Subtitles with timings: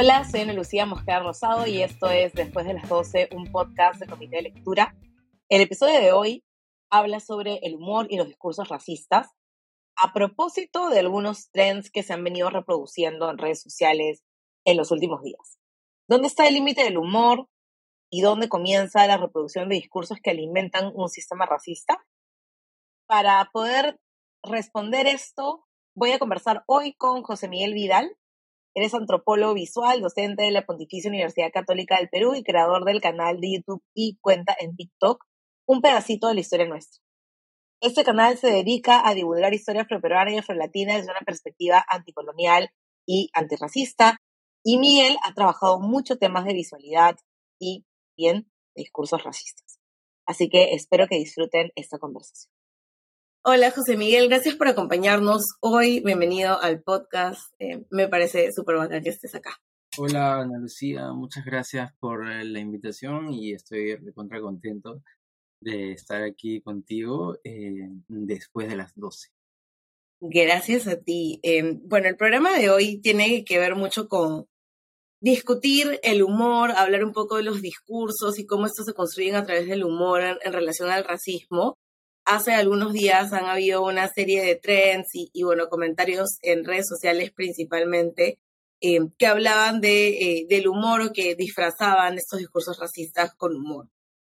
[0.00, 4.06] Hola, soy Lucía Mosquera Rosado y esto es Después de las 12, un podcast de
[4.06, 4.94] Comité de Lectura.
[5.48, 6.44] El episodio de hoy
[6.88, 9.26] habla sobre el humor y los discursos racistas
[9.96, 14.22] a propósito de algunos trends que se han venido reproduciendo en redes sociales
[14.64, 15.58] en los últimos días.
[16.08, 17.48] ¿Dónde está el límite del humor
[18.08, 22.06] y dónde comienza la reproducción de discursos que alimentan un sistema racista?
[23.08, 23.98] Para poder
[24.44, 28.16] responder esto, voy a conversar hoy con José Miguel Vidal,
[28.78, 33.40] Eres antropólogo visual, docente de la Pontificia Universidad Católica del Perú y creador del canal
[33.40, 35.24] de YouTube y cuenta en TikTok
[35.66, 37.02] Un pedacito de la historia nuestra.
[37.80, 42.70] Este canal se dedica a divulgar historias afroperuanas y afrolatinas desde una perspectiva anticolonial
[43.04, 44.18] y antirracista.
[44.62, 47.16] Y Miguel ha trabajado mucho temas de visualidad
[47.58, 47.84] y
[48.16, 49.80] bien discursos racistas.
[50.24, 52.57] Así que espero que disfruten esta conversación.
[53.50, 56.00] Hola José Miguel, gracias por acompañarnos hoy.
[56.00, 57.40] Bienvenido al podcast.
[57.58, 59.58] Eh, me parece súper bacán que estés acá.
[59.96, 65.02] Hola Ana Lucía, muchas gracias por eh, la invitación y estoy recontra contento
[65.62, 69.30] de estar aquí contigo eh, después de las 12.
[70.20, 71.40] Gracias a ti.
[71.84, 74.44] bueno, el programa de hoy tiene que ver mucho con
[75.22, 79.46] discutir el humor, hablar un poco de los discursos y cómo estos se construyen a
[79.46, 81.78] través del humor en relación al racismo
[82.28, 87.32] hace algunos días han habido una serie de trends y, bueno, comentarios en redes sociales
[87.32, 88.38] principalmente
[88.82, 93.88] eh, que hablaban de, eh, del humor o que disfrazaban estos discursos racistas con humor.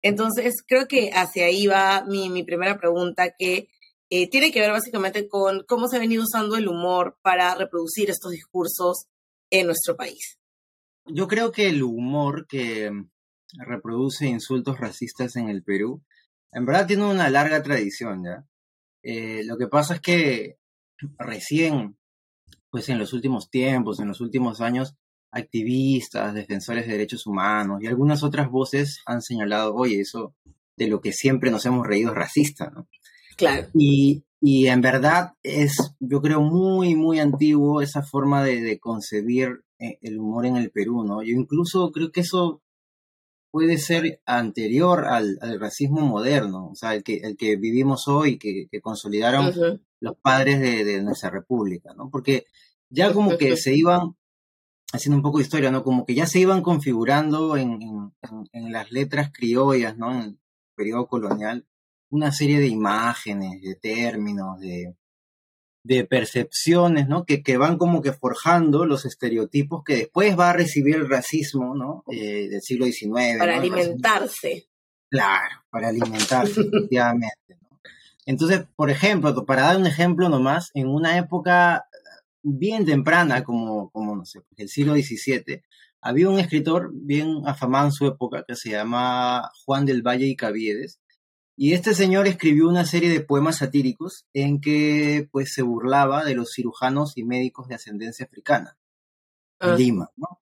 [0.02, 3.67] Entonces, creo que hacia ahí va mi, primera pregunta, que
[4.09, 8.09] eh, tiene que ver básicamente con cómo se ha venido usando el humor para reproducir
[8.09, 9.08] estos discursos
[9.50, 10.39] en nuestro país.
[11.06, 12.89] Yo creo que el humor que
[13.58, 16.02] reproduce insultos racistas en el Perú
[16.52, 18.45] en verdad tiene una larga tradición, ¿ya?
[19.03, 20.57] Eh, lo que pasa es que
[21.17, 21.97] recién,
[22.69, 24.95] pues en los últimos tiempos, en los últimos años,
[25.31, 30.35] activistas, defensores de derechos humanos y algunas otras voces han señalado, oye, eso
[30.75, 32.88] de lo que siempre nos hemos reído es racista, ¿no?
[33.38, 33.69] Claro.
[33.73, 39.63] Y, y en verdad es, yo creo, muy, muy antiguo esa forma de, de concebir
[39.79, 41.23] eh, el humor en el Perú, ¿no?
[41.23, 42.62] Yo incluso creo que eso
[43.51, 48.67] puede ser anterior al, racismo moderno, o sea, el que, el que vivimos hoy, que,
[48.72, 49.53] que consolidaron
[50.00, 52.09] los padres de, nuestra república, ¿no?
[52.09, 52.45] Porque
[52.89, 54.16] ya como que se iban,
[54.94, 55.84] haciendo un poco de historia, ¿no?
[55.84, 57.79] Como que ya se iban configurando en,
[58.53, 60.13] en las letras criollas, ¿no?
[60.13, 60.39] En el
[60.75, 61.68] periodo colonial,
[62.09, 64.95] una serie de imágenes, de términos, de,
[65.84, 67.25] de percepciones, ¿no?
[67.25, 71.75] Que, que, van como que forjando los estereotipos que después va a recibir el racismo,
[71.75, 72.03] ¿no?
[72.12, 73.40] Eh, del siglo XIX.
[73.40, 74.68] Para alimentarse.
[75.09, 77.58] Claro, para alimentarse, efectivamente.
[77.62, 77.80] ¿no?
[78.25, 81.86] Entonces, por ejemplo, para dar un ejemplo nomás, en una época
[82.44, 85.63] bien temprana, como, como no sé, el siglo XVII,
[86.02, 90.36] había un escritor bien afamado en su época que se llama Juan del Valle y
[90.36, 91.00] Caviedes,
[91.56, 96.35] y este señor escribió una serie de poemas satíricos en que pues se burlaba de
[96.35, 98.78] los cirujanos y médicos de ascendencia africana
[99.59, 99.75] en ah.
[99.75, 100.41] Lima, ¿no?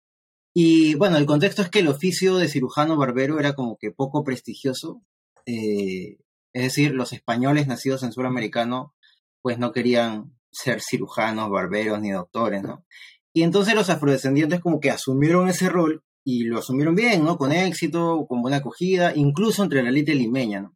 [0.53, 4.23] Y bueno, el contexto es que el oficio de cirujano barbero era como que poco
[4.23, 5.01] prestigioso,
[5.45, 6.17] eh,
[6.53, 8.93] es decir, los españoles nacidos en Suramericano
[9.41, 12.85] pues no querían ser cirujanos, barberos ni doctores, ¿no?
[13.33, 17.37] Y entonces los afrodescendientes como que asumieron ese rol y lo asumieron bien, ¿no?
[17.37, 20.74] Con éxito, con buena acogida, incluso entre la élite limeña, ¿no?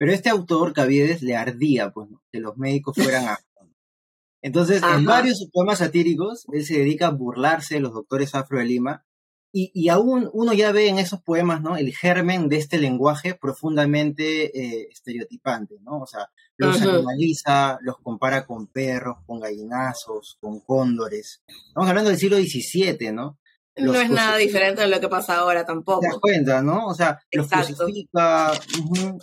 [0.00, 3.44] Pero este autor, Caviedes, le ardía, pues, que los médicos fueran afro.
[4.42, 8.64] Entonces, en varios poemas satíricos, él se dedica a burlarse de los doctores afro de
[8.64, 9.04] Lima,
[9.52, 11.76] y, y, aún uno ya ve en esos poemas, ¿no?
[11.76, 15.98] El germen de este lenguaje profundamente eh, estereotipante, ¿no?
[16.00, 21.42] O sea, los animaliza, los compara con perros, con gallinazos, con cóndores.
[21.46, 23.38] Estamos hablando del siglo XVII, ¿no?
[23.80, 26.00] No es nada diferente de lo que pasa ahora tampoco.
[26.00, 26.86] Te das cuenta, ¿no?
[26.86, 28.52] O sea, los crucifica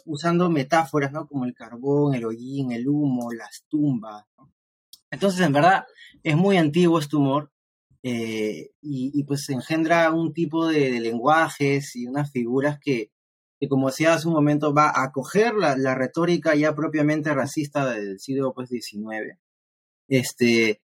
[0.06, 1.28] usando metáforas, ¿no?
[1.28, 4.26] Como el carbón, el hollín, el humo, las tumbas.
[5.10, 5.86] Entonces, en verdad,
[6.24, 7.52] es muy antiguo este humor
[8.04, 13.12] eh, y, pues engendra un tipo de, lenguajes y unas figuras que,
[13.60, 17.90] que, como decía hace un momento, va a acoger la, la retórica ya propiamente racista
[17.90, 19.38] del siglo pues, XIX.
[20.08, 20.82] Este,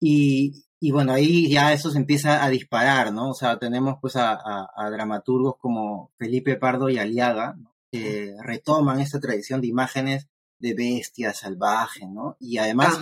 [0.00, 3.30] y, y bueno, ahí ya eso se empieza a disparar, ¿no?
[3.30, 7.56] O sea, tenemos pues a, dramaturgos como Felipe Pardo y Aliaga,
[7.90, 10.28] que retoman esta tradición de imágenes
[10.58, 12.36] de bestias salvajes, ¿no?
[12.38, 12.98] Y además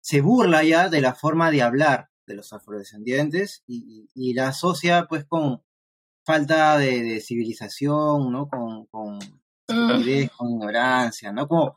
[0.00, 5.24] se burla ya de la forma de hablar de los afrodescendientes y, la asocia pues
[5.24, 5.64] con
[6.24, 8.48] falta de, civilización, ¿no?
[8.48, 9.18] Con, con,
[9.66, 11.48] con ignorancia, ¿no?
[11.48, 11.74] Como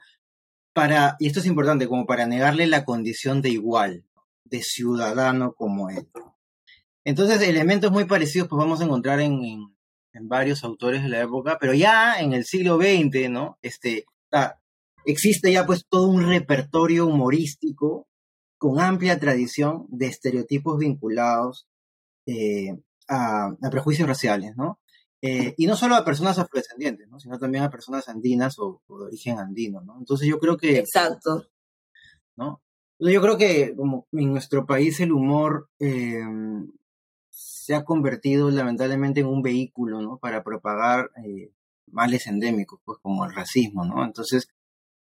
[0.73, 4.05] para, y esto es importante, como para negarle la condición de igual,
[4.53, 6.07] de ciudadano como él.
[7.03, 9.41] Entonces, elementos muy parecidos pues vamos a encontrar en,
[10.13, 13.57] en, varios autores de la época, pero ya en el siglo XX, ¿no?
[13.63, 14.05] Este,
[15.05, 18.07] existe ya pues todo un repertorio humorístico
[18.59, 21.67] con amplia tradición de estereotipos vinculados
[22.27, 22.77] eh,
[23.09, 24.79] a, prejuicios raciales, ¿no?
[25.19, 27.17] Eh, y no solo a personas afrodescendientes, ¿no?
[27.17, 29.97] sino también a personas andinas o, de origen andino, ¿no?
[29.97, 30.77] Entonces yo creo que...
[30.77, 31.47] Exacto.
[32.35, 32.62] ¿no?
[33.11, 36.21] Yo creo que como en nuestro país el humor eh,
[37.29, 40.17] se ha convertido lamentablemente en un vehículo, ¿no?
[40.17, 41.09] Para propagar
[41.87, 44.03] males endémicos, pues como el racismo, ¿no?
[44.03, 44.47] Entonces,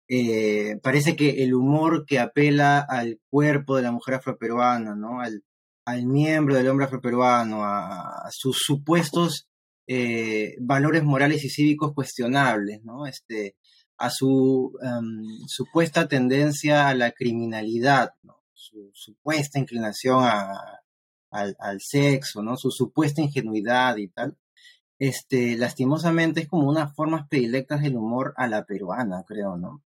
[0.07, 5.21] eh, parece que el humor que apela al cuerpo de la mujer afroperuana, ¿no?
[5.21, 5.43] Al,
[5.85, 9.47] al miembro del hombre afroperuano, a, sus supuestos
[9.87, 13.05] eh, valores morales y cívicos cuestionables, ¿no?
[13.07, 13.55] Este,
[13.97, 18.43] a su em, supuesta tendencia a la criminalidad, ¿no?
[18.53, 20.81] su supuesta inclinación a,
[21.31, 22.55] al, al, sexo, ¿no?
[22.55, 24.37] Su supuesta ingenuidad y tal.
[24.99, 29.83] Este, lastimosamente es como unas formas predilectas del humor a la peruana, creo, ¿no?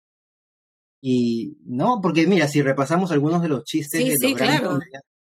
[1.02, 4.80] Y no, porque mira, si repasamos algunos de los chistes de los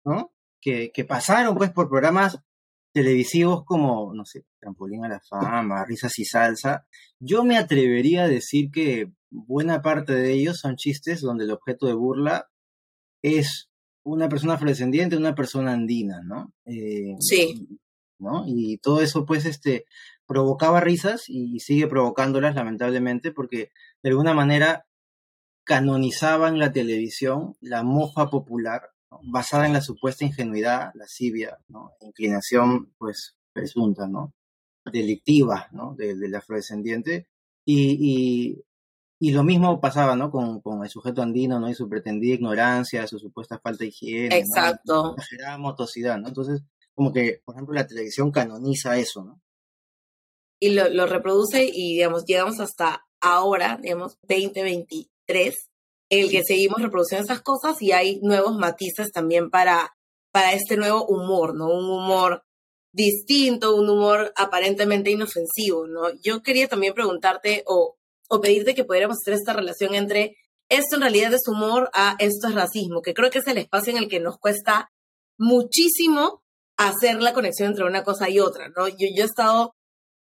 [0.04, 0.32] ¿no?
[0.60, 2.38] Que, que, pasaron pues por programas
[2.92, 6.86] televisivos como, no sé, Trampolín a la Fama, Risas y Salsa,
[7.18, 11.86] yo me atrevería a decir que buena parte de ellos son chistes donde el objeto
[11.86, 12.48] de burla
[13.22, 13.70] es
[14.04, 16.52] una persona afrodescendiente, una persona andina, ¿no?
[16.66, 17.78] Eh, sí.
[18.18, 18.44] ¿no?
[18.46, 19.84] Y todo eso, pues, este,
[20.26, 23.70] provocaba risas y sigue provocándolas, lamentablemente, porque
[24.02, 24.86] de alguna manera
[25.64, 28.91] canonizaba en la televisión la mofa popular,
[29.22, 31.92] basada en la supuesta ingenuidad, lascivia, ¿no?
[32.00, 34.32] inclinación pues presunta, ¿no?
[34.90, 35.94] delictiva ¿no?
[35.94, 37.28] del afrodescendiente.
[37.64, 38.64] Y,
[39.20, 40.30] y, lo mismo pasaba ¿no?
[40.32, 41.68] Con, con, el sujeto andino ¿no?
[41.68, 44.36] y su pretendida ignorancia, su supuesta falta de higiene.
[44.36, 45.14] Exacto.
[45.16, 45.58] ¿no?
[45.58, 46.18] motosidad.
[46.18, 46.28] ¿no?
[46.28, 46.62] Entonces,
[46.94, 49.24] como que, por ejemplo, la televisión canoniza eso.
[49.24, 49.40] ¿no?
[50.58, 54.18] Y lo, lo reproduce y, digamos, llegamos hasta ahora, digamos,
[56.12, 59.94] 2020 el que seguimos reproduciendo esas cosas y hay nuevos matices también para,
[60.30, 61.68] para este nuevo humor, ¿no?
[61.68, 62.44] Un humor
[62.92, 66.10] distinto, un humor aparentemente inofensivo, ¿no?
[66.22, 67.96] Yo quería también preguntarte o,
[68.28, 70.36] o pedirte que pudiéramos hacer esta relación entre
[70.68, 73.92] esto en realidad es humor a esto es racismo, que creo que es el espacio
[73.92, 74.90] en el que nos cuesta
[75.38, 76.42] muchísimo
[76.78, 78.88] hacer la conexión entre una cosa y otra, ¿no?
[78.88, 79.74] Yo, yo he estado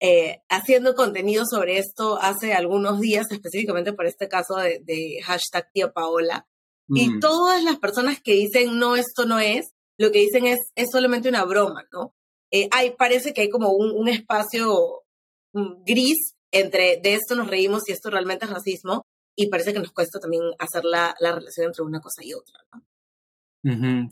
[0.00, 5.92] eh, haciendo contenido sobre esto hace algunos días, específicamente por este caso de, hashtag tía
[5.92, 6.46] Paola.
[6.88, 7.20] Y mm.
[7.20, 11.28] todas las personas que dicen, no, esto no es, lo que dicen es, es solamente
[11.28, 12.14] una broma, ¿no?
[12.50, 15.02] Eh, hay, parece que hay como un, espacio
[15.52, 19.06] mm, gris entre de esto nos reímos y esto realmente es racismo,
[19.36, 22.58] y parece que nos cuesta también hacer la, la relación entre una cosa y otra,
[22.72, 22.82] ¿no?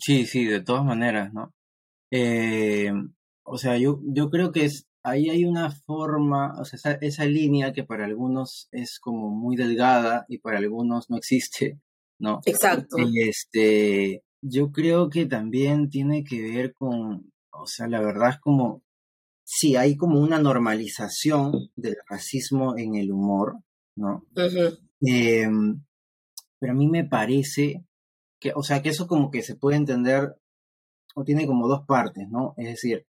[0.01, 1.55] Sí, sí, de todas maneras, ¿no?
[2.11, 2.93] Eh,
[3.45, 7.73] o sea, yo, yo creo que es, ahí hay una forma, o sea, esa, línea
[7.73, 11.81] que para algunos es como muy delgada y para algunos no existe,
[12.19, 12.41] ¿no?
[12.45, 12.97] Exacto.
[12.99, 18.41] Y este, yo creo que también tiene que ver con, o sea, la verdad es
[18.41, 18.83] como,
[19.45, 23.59] sí, hay como una normalización del racismo en el humor,
[23.97, 24.25] ¿no?
[25.01, 25.83] Em,
[26.59, 27.85] pero a mí me parece
[28.41, 30.37] que, o sea, que eso como que se puede entender
[31.15, 32.55] o tiene como dos partes, ¿no?
[32.57, 33.07] Es decir,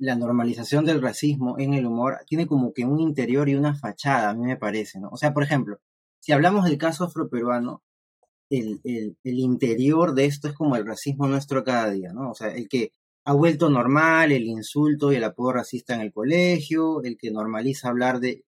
[0.00, 4.30] la normalización del racismo en el humor tiene como que un interior y una fachada,
[4.30, 5.10] a mí me parece, ¿no?
[5.10, 5.78] O sea, por ejemplo,
[6.20, 7.82] si hablamos del caso afroperuano,
[8.50, 12.30] el, el, el interior de esto es como el racismo nuestro cada día, ¿no?
[12.30, 12.92] O sea, el que
[13.24, 17.88] ha vuelto normal el insulto y el apodo racista en el colegio, el que normaliza
[17.88, 18.44] hablar de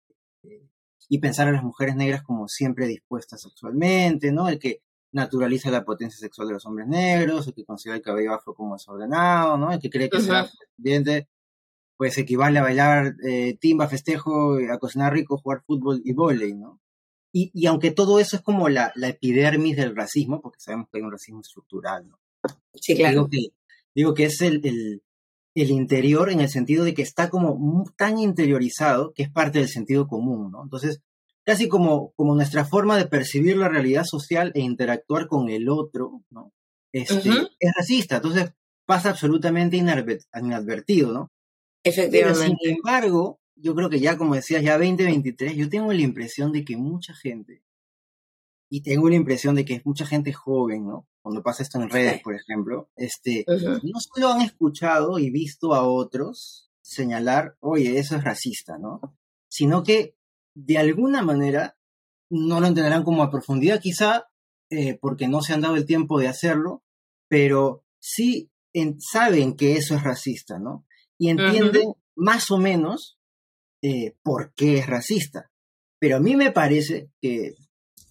[1.11, 4.47] y pensar a las mujeres negras como siempre dispuestas sexualmente, ¿no?
[4.47, 8.33] El que naturaliza la potencia sexual de los hombres negros, el que considera el cabello
[8.33, 9.71] afro como desordenado, ¿no?
[9.71, 10.47] El que cree que será
[11.99, 16.79] pues equivale a bailar eh, timba, festejo, a cocinar rico, jugar fútbol y volei, ¿no?
[17.33, 20.97] Y, y, aunque todo eso es como la, la, epidermis del racismo, porque sabemos que
[20.97, 22.17] hay un racismo estructural, ¿no?
[22.73, 23.11] Sí, claro.
[23.11, 23.47] Digo que,
[23.93, 25.03] digo que es el, el,
[25.55, 29.67] el, interior en el sentido de que está como tan interiorizado que es parte del
[29.67, 30.63] sentido común, ¿no?
[30.63, 31.01] Entonces,
[31.43, 36.23] casi como, como nuestra forma de percibir la realidad social e interactuar con el otro,
[36.29, 36.53] ¿no?
[36.93, 37.29] Este,
[37.59, 38.53] Es racista, entonces
[38.85, 41.29] pasa absolutamente inadvertido, ¿no?
[41.83, 42.57] Efectivamente.
[42.61, 46.63] sin embargo, yo creo que ya, como decías, ya 2023, yo tengo la impresión de
[46.63, 47.63] que mucha gente,
[48.69, 51.07] y tengo la impresión de que mucha gente joven, ¿no?
[51.21, 55.87] Cuando pasa esto en redes, por ejemplo, este, no solo han escuchado y visto a
[55.87, 58.99] otros señalar, oye, eso es racista, ¿no?
[59.47, 60.15] Sino que
[60.55, 61.77] de alguna manera
[62.29, 64.29] no lo entenderán como a profundidad, quizá
[64.69, 66.83] eh, porque no se han dado el tiempo de hacerlo,
[67.27, 68.51] pero sí
[68.99, 70.85] saben que eso es racista, ¿no?
[71.19, 73.19] Y entienden más o menos
[73.83, 75.51] eh, por qué es racista.
[75.99, 77.53] Pero a mí me parece que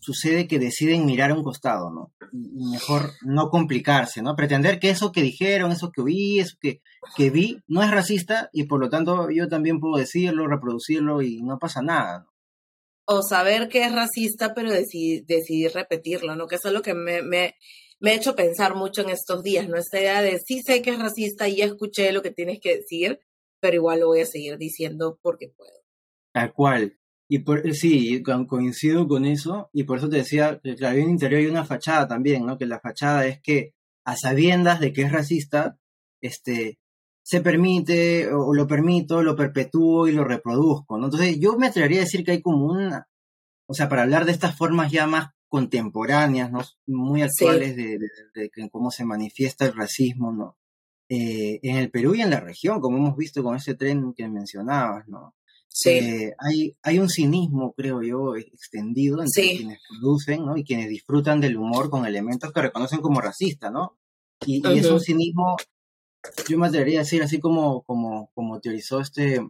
[0.00, 2.12] sucede que deciden mirar a un costado, ¿no?
[2.32, 4.36] Y mejor no complicarse, ¿no?
[4.36, 6.80] Pretender que eso que dijeron, eso que oí, eso que,
[7.16, 11.42] que vi, no es racista y por lo tanto yo también puedo decirlo, reproducirlo y
[11.42, 12.20] no pasa nada.
[12.20, 12.32] ¿no?
[13.06, 16.46] O saber que es racista, pero decidir, decidir repetirlo, ¿no?
[16.46, 17.54] Que eso es lo que me, me,
[18.00, 19.76] me ha hecho pensar mucho en estos días, ¿no?
[19.76, 23.20] Esta idea de sí sé que es racista y escuché lo que tienes que decir,
[23.60, 25.72] pero igual lo voy a seguir diciendo porque puedo.
[26.32, 26.98] Tal cual.
[27.28, 31.10] Y por, eh, sí, coincido con eso, y por eso te decía que claro, en
[31.10, 32.56] interior hay una fachada también, ¿no?
[32.56, 33.74] Que la fachada es que
[34.04, 35.78] a sabiendas de que es racista,
[36.22, 36.78] este,
[37.22, 41.06] se permite, o lo permito, lo perpetúo y lo reproduzco, ¿no?
[41.06, 43.08] Entonces yo me atrevería a decir que hay como una,
[43.66, 46.62] o sea, para hablar de estas formas ya más contemporáneas, ¿no?
[46.86, 47.98] Muy actuales de,
[48.70, 50.56] cómo se manifiesta el racismo, ¿no?
[51.08, 54.28] Eh, en el Perú y en la región, como hemos visto con ese tren que
[54.28, 55.34] mencionabas, ¿no?
[55.68, 55.90] Sí.
[55.90, 60.56] Eh, hay, hay un cinismo, creo yo, extendido entre quienes producen ¿no?
[60.56, 63.98] y quienes disfrutan del humor con elementos que reconocen como racistas, ¿no?
[64.44, 65.56] Y, es un cinismo,
[66.48, 69.40] yo me atrevería a decir, así como, como, como teorizó este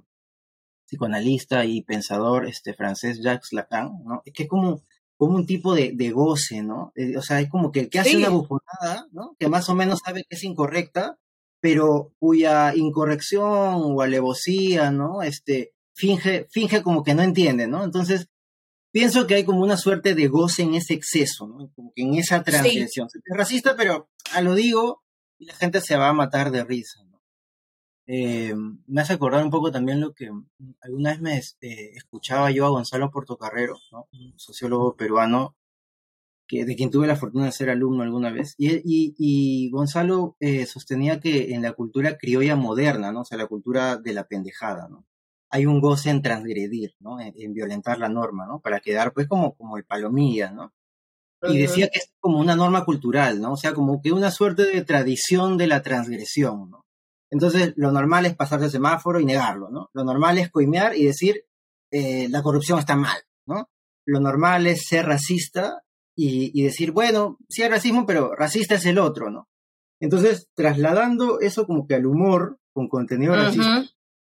[0.86, 4.22] psicoanalista y pensador este, francés Jacques Lacan, ¿no?
[4.24, 4.82] Es que es como,
[5.18, 6.92] como un tipo de, de goce, ¿no?
[6.94, 9.34] Eh, o sea, es como que el que hace una bufonada, ¿no?
[9.38, 11.18] Que más o menos sabe que es incorrecta,
[11.60, 15.22] pero cuya incorrección o alevosía, ¿no?
[15.22, 17.82] Este, finge, finge como que no entiende, ¿no?
[17.82, 18.28] Entonces,
[18.92, 21.68] pienso que hay como una suerte de goce en ese exceso, ¿no?
[21.74, 23.08] Como que en esa transgresión.
[23.12, 25.02] Es racista, pero a lo digo
[25.36, 27.00] y la gente se va a matar de risa.
[28.10, 28.54] Eh,
[28.86, 30.30] me hace acordar un poco también lo que
[30.80, 34.08] alguna vez me eh, escuchaba yo a Gonzalo Portocarrero, ¿no?
[34.12, 35.54] un sociólogo peruano
[36.46, 38.54] que, de quien tuve la fortuna de ser alumno alguna vez.
[38.56, 43.20] Y, y, y Gonzalo eh, sostenía que en la cultura criolla moderna, ¿no?
[43.20, 45.04] o sea, la cultura de la pendejada, ¿no?
[45.50, 47.18] hay un goce en transgredir, ¿no?
[47.20, 48.60] En, violentar la norma, ¿no?
[48.60, 50.72] Para quedar, pues, como, como el palomilla, ¿no?
[51.42, 53.52] Y decía que es como una norma cultural, ¿no?
[53.52, 56.84] O sea, como que una suerte de tradición de la transgresión, ¿no?
[57.30, 59.90] Entonces, lo normal es pasar de semáforo y negarlo, ¿no?
[59.92, 61.44] Lo normal es coimear y decir,
[61.90, 63.68] eh, la corrupción está mal, ¿no?
[64.06, 65.82] Lo normal es ser racista
[66.20, 69.48] y, decir, bueno, sí hay racismo, pero racista es el otro, ¿no?
[70.00, 73.84] Entonces, trasladando eso como que al humor con contenido racista,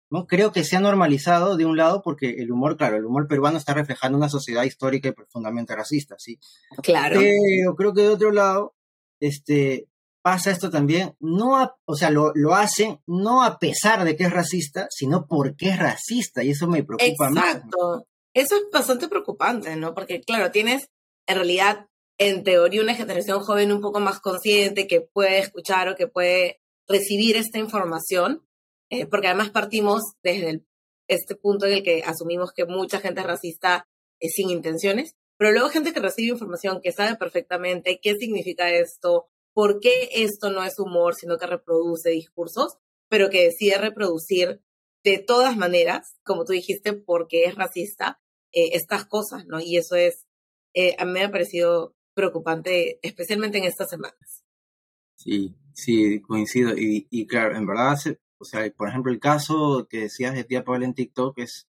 [0.10, 0.25] ¿no?
[0.25, 3.58] Creo que se ha normalizado de un lado porque el humor, claro, el humor peruano
[3.58, 6.39] está reflejando una sociedad histórica y profundamente racista, sí.
[6.81, 7.20] Claro.
[7.20, 8.75] Pero creo que de otro lado,
[9.20, 9.89] este,
[10.22, 14.32] pasa esto también, no o sea, lo, lo, hacen no a pesar de que es
[14.32, 17.38] racista, sino porque es racista, y eso me preocupa Exacto.
[17.40, 18.08] Exacto.
[18.34, 19.94] Eso es bastante preocupante, ¿no?
[19.94, 20.90] Porque, claro, tienes
[21.28, 21.88] en realidad,
[22.18, 26.62] en teoría, una generación joven un poco más consciente que puede escuchar o que puede
[26.88, 28.46] recibir esta información,
[28.90, 30.63] eh, porque además partimos desde
[31.08, 33.88] este punto en el que asumimos que mucha gente es racista
[34.20, 39.31] es sin intenciones, pero luego gente que recibe información que sabe perfectamente qué significa esto,
[39.53, 42.77] por qué esto no es humor, sino que reproduce discursos,
[43.10, 44.62] pero que decide reproducir
[45.03, 48.22] de todas maneras, como tú dijiste, porque es racista,
[48.53, 49.60] eh, estas cosas, ¿no?
[49.60, 50.27] Y eso es,
[50.74, 54.43] eh, a mí me ha parecido preocupante, especialmente en estas semanas.
[55.15, 56.77] Sí, sí, coincido.
[56.77, 57.98] Y, y claro, en verdad
[58.38, 61.67] o sea, por ejemplo, el caso que decías de tía en TikTok es,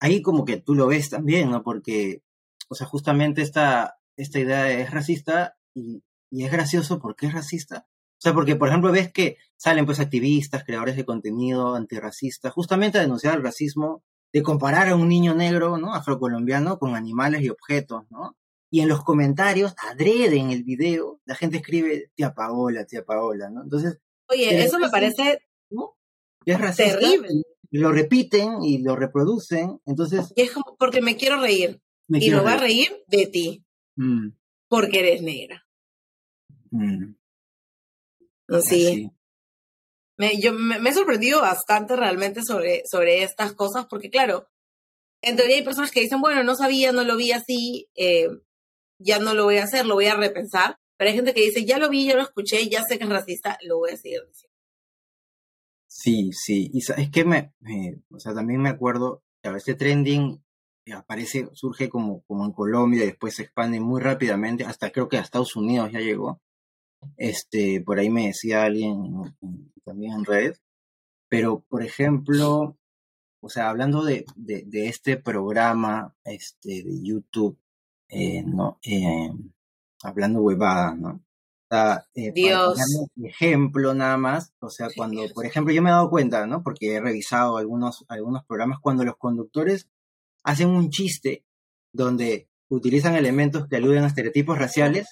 [0.00, 1.62] ahí como que tú lo ves también, ¿no?
[1.62, 2.22] Porque,
[2.68, 6.02] o sea, justamente esta, esta idea es racista y,
[6.32, 7.86] y es gracioso porque es racista.
[7.86, 12.98] O sea, porque, por ejemplo, ves que salen pues activistas, creadores de contenido antirracistas, justamente
[12.98, 15.94] a denunciar el racismo, de comparar a un niño negro, ¿no?
[15.94, 18.36] Afrocolombiano con animales y objetos, ¿no?
[18.70, 23.50] Y en los comentarios, adrede en el video, la gente escribe tía Paola, tía Paola,
[23.50, 23.62] ¿no?
[23.62, 23.98] Entonces.
[24.28, 25.40] Oye, eso me parece
[26.46, 26.98] es racista.
[26.98, 27.28] Terrible.
[27.70, 30.32] Y lo repiten y lo reproducen, entonces...
[30.36, 31.80] es como porque me quiero reír.
[32.08, 33.64] y me va a reír de ti.
[33.96, 34.28] Mm.
[34.68, 35.61] Porque eres negra.
[36.72, 37.14] Mm.
[38.62, 39.10] Sí.
[40.18, 44.48] Me, yo me, he sorprendido bastante realmente sobre, sobre estas cosas, porque claro,
[45.22, 48.28] en teoría hay personas que dicen, bueno, no sabía, no lo vi así, eh,
[48.98, 50.78] ya no lo voy a hacer, lo voy a repensar.
[50.96, 53.10] Pero hay gente que dice, ya lo vi, ya lo escuché, ya sé que es
[53.10, 54.56] racista, lo voy a seguir diciendo.
[55.88, 56.70] Sí, sí.
[56.72, 57.52] Y es que me,
[58.10, 60.42] o sea, también me acuerdo que a veces trending
[60.84, 65.08] eh, aparece, surge como, como en Colombia y después se expande muy rápidamente, hasta creo
[65.08, 66.40] que a Estados Unidos ya llegó.
[67.16, 69.36] Este, por ahí me decía alguien
[69.84, 70.56] también en red.
[71.28, 72.76] Pero, por ejemplo,
[73.40, 77.58] o sea, hablando de, de, de este programa este, de YouTube,
[78.08, 78.78] eh, ¿no?
[78.84, 79.32] Eh,
[80.02, 81.22] hablando huevadas, ¿no?
[81.72, 82.78] sea, eh, Dios.
[83.14, 86.62] Para ejemplo nada más, o sea, cuando, por ejemplo, yo me he dado cuenta, ¿no?
[86.62, 89.88] Porque he revisado algunos, algunos programas, cuando los conductores
[90.44, 91.44] hacen un chiste
[91.92, 95.08] donde utilizan elementos que aluden a estereotipos raciales,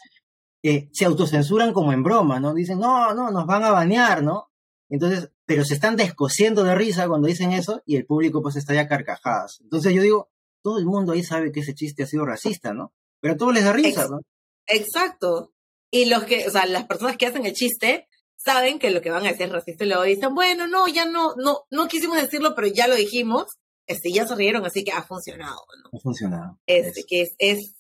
[0.63, 2.55] eh, se autocensuran como en broma, ¿no?
[2.55, 4.51] Dicen, no, no, nos van a banear, ¿no?
[4.89, 8.75] Entonces, pero se están descosiendo de risa cuando dicen eso y el público pues está
[8.75, 9.61] ya carcajadas.
[9.63, 10.31] Entonces yo digo,
[10.63, 12.93] todo el mundo ahí sabe que ese chiste ha sido racista, ¿no?
[13.21, 14.21] Pero a todos les da risa, ¿no?
[14.67, 15.53] Exacto.
[15.91, 19.11] Y los que, o sea, las personas que hacen el chiste saben que lo que
[19.11, 22.21] van a decir es racista y luego dicen, bueno, no, ya no, no, no quisimos
[22.21, 23.47] decirlo, pero ya lo dijimos,
[23.87, 25.99] este, ya se rieron, así que ha funcionado, ¿no?
[25.99, 26.59] Ha funcionado.
[26.67, 27.75] Este, que es, es,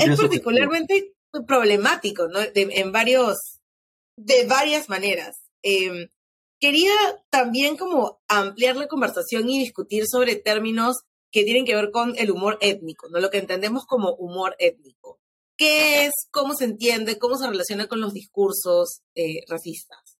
[0.00, 1.15] es particularmente
[1.46, 2.40] problemático, ¿no?
[2.40, 3.36] De- en varios,
[4.16, 5.36] de varias maneras.
[5.62, 6.08] Eh,
[6.60, 6.92] quería
[7.30, 10.96] también como ampliar la conversación y discutir sobre términos
[11.30, 13.20] que tienen que ver con el humor étnico, ¿no?
[13.20, 15.18] Lo que entendemos como humor étnico.
[15.58, 16.12] ¿Qué es?
[16.30, 17.18] ¿Cómo se entiende?
[17.18, 20.16] ¿Cómo se relaciona con los discursos eh, racistas?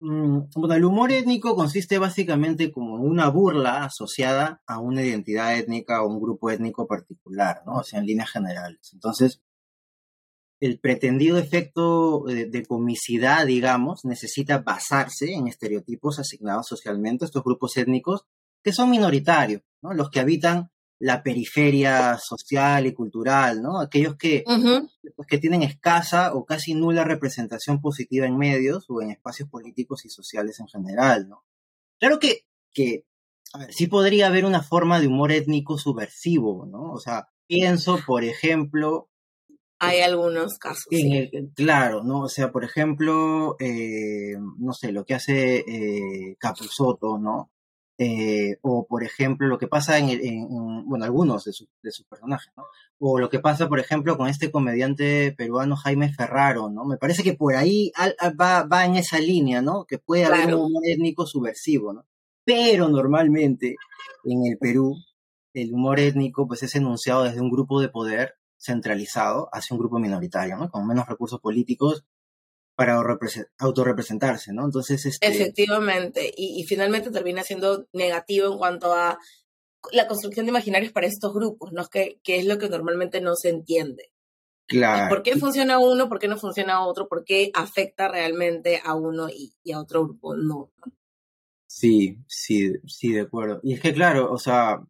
[0.00, 6.02] Mm, Bueno, el humor étnico consiste básicamente como una burla asociada a una identidad étnica
[6.02, 7.76] o un grupo étnico particular, ¿no?
[7.78, 8.90] O sea, en líneas generales.
[8.94, 9.42] Entonces,
[10.60, 17.42] el pretendido efecto de, de comicidad, digamos, necesita basarse en estereotipos asignados socialmente a estos
[17.42, 18.26] grupos étnicos
[18.62, 19.94] que son minoritarios, ¿no?
[19.94, 23.80] Los que habitan la periferia social y cultural, ¿no?
[23.80, 24.44] Aquellos que,
[25.16, 30.04] pues, que tienen escasa o casi nula representación positiva en medios o en espacios políticos
[30.04, 31.42] y sociales en general, ¿no?
[31.98, 33.06] Claro que, que
[33.54, 36.92] a ver, sí podría haber una forma de humor étnico subversivo, ¿no?
[36.92, 39.09] O sea, pienso, por ejemplo,
[39.80, 40.86] Hay algunos casos.
[40.90, 41.30] en sí.
[41.32, 42.22] el- claro, ¿no?
[42.22, 47.50] O sea, por ejemplo, eh, no sé, lo que hace eh, Capusotto, ¿no?
[48.02, 51.68] Eh, o, por ejemplo, lo que pasa en, el- en- en- bueno, algunos de, sus
[51.82, 52.64] de sus personajes, ¿no?
[52.98, 56.84] O lo que pasa, por ejemplo, con este comediante peruano Jaime Ferraro, ¿no?
[56.86, 59.84] Me parece que por ahí al- al- va, va en esa línea, ¿no?
[59.84, 60.60] Que puede haber Claro.
[60.60, 62.06] un humor étnico subversivo, ¿no?
[62.44, 63.76] Pero normalmente
[64.24, 64.96] en el Perú
[65.52, 69.98] el humor étnico pues es enunciado desde un grupo de poder centralizado hacia un grupo
[69.98, 70.70] minoritario, ¿no?
[70.70, 72.04] Con menos recursos políticos
[72.76, 74.64] para autorreprese- autorrepresentarse, ¿no?
[74.64, 79.18] Entonces, este, Efectivamente, y, y finalmente termina siendo negativo en cuanto a
[79.92, 81.86] la construcción de imaginarios para estos grupos, ¿no?
[81.88, 84.12] Que, que es lo que normalmente no se entiende.
[84.66, 86.08] claro, ¿Por qué funciona uno?
[86.08, 87.08] ¿Por qué no funciona otro?
[87.08, 90.36] ¿Por qué afecta realmente a uno y, y a otro grupo?
[90.36, 90.70] No.
[91.66, 93.60] sí, sí, sí, de acuerdo.
[93.62, 94.82] Y es que, claro, o sea,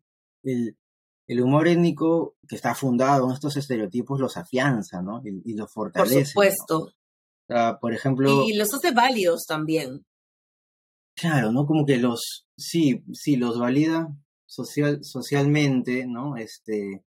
[0.42, 0.76] el,
[1.32, 5.20] el humor étnico que está fundado en estos estereotipos los afianza, ¿no?
[5.24, 6.20] Y, y los Por fortalece.
[6.20, 6.24] ¿no?
[6.26, 6.78] supuesto.
[6.78, 6.92] O
[7.48, 10.04] sea, por ejemplo, Y, los hace válidos también.
[11.16, 11.66] Claro, ¿no?
[11.66, 14.08] Como que los, sí, sí, los valida
[14.46, 16.36] social, socialmente, ¿no?
[16.36, 17.04] Este,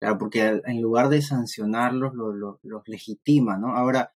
[0.00, 3.76] claro, porque en lugar de sancionarlos, lo- lo- los legitima, ¿no?
[3.76, 4.14] Ahora,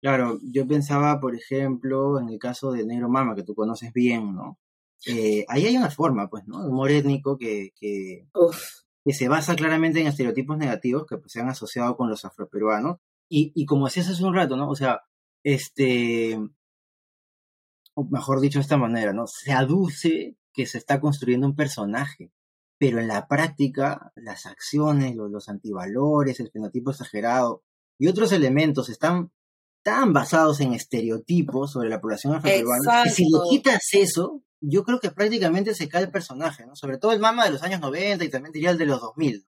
[0.00, 4.34] claro, yo pensaba, por ejemplo, en el caso de Negro Mama, que tú conoces bien,
[4.34, 4.58] ¿no?
[5.06, 6.62] Eh, ahí hay una forma, pues, ¿no?
[6.62, 8.26] De humor étnico que, que,
[9.12, 12.98] se basa claramente en estereotipos negativos que pues, se han asociado con los afroperuanos.
[13.28, 14.68] Y, y como decías hace un rato, ¿no?
[14.68, 15.02] O sea,
[15.42, 16.38] este,
[17.94, 19.26] o mejor dicho de esta manera, ¿no?
[19.26, 22.32] Se aduce que se está construyendo un personaje,
[22.78, 27.64] pero en la práctica las acciones, los, los antivalores, el fenotipo exagerado
[27.98, 29.32] y otros elementos están
[29.82, 35.00] tan basados en estereotipos sobre la población afroperuana que si le quitas eso, yo creo
[35.00, 36.76] que prácticamente se cae el personaje, ¿no?
[36.76, 39.46] Sobre todo el mama de los años 90 y también diría el de los 2000.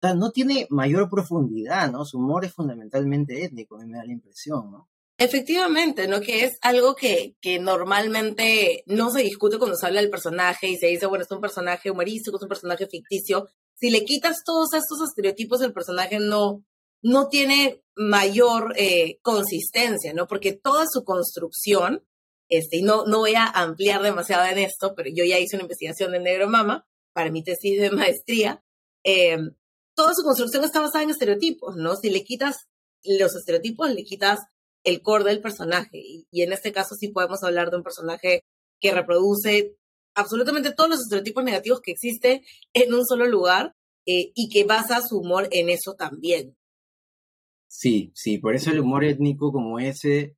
[0.00, 2.04] O sea, no tiene mayor profundidad, ¿no?
[2.04, 4.88] Su humor es fundamentalmente étnico, a mí me da la impresión, ¿no?
[5.20, 6.20] Efectivamente, ¿no?
[6.20, 10.76] Que es algo que, que normalmente no se discute cuando se habla del personaje y
[10.76, 13.48] se dice, bueno, es un personaje humorístico, es un personaje ficticio.
[13.74, 16.64] Si le quitas todos estos estereotipos, el personaje no,
[17.02, 20.26] no tiene mayor eh, consistencia, ¿no?
[20.26, 22.04] Porque toda su construcción,
[22.48, 25.64] este, y no, no voy a ampliar demasiado en esto, pero yo ya hice una
[25.64, 28.62] investigación de Negro Mama para mi tesis de maestría,
[29.04, 29.38] eh,
[29.94, 31.96] toda su construcción está basada en estereotipos, ¿no?
[31.96, 32.68] Si le quitas
[33.02, 34.38] los estereotipos, le quitas
[34.84, 35.98] el core del personaje.
[36.30, 38.44] Y, en este caso sí podemos hablar de un personaje
[38.80, 39.76] que reproduce
[40.14, 43.74] absolutamente todos los estereotipos negativos que existen en un solo lugar
[44.06, 46.56] eh, y que basa su humor en eso también.
[47.68, 50.36] Sí, sí, por eso el humor étnico como ese,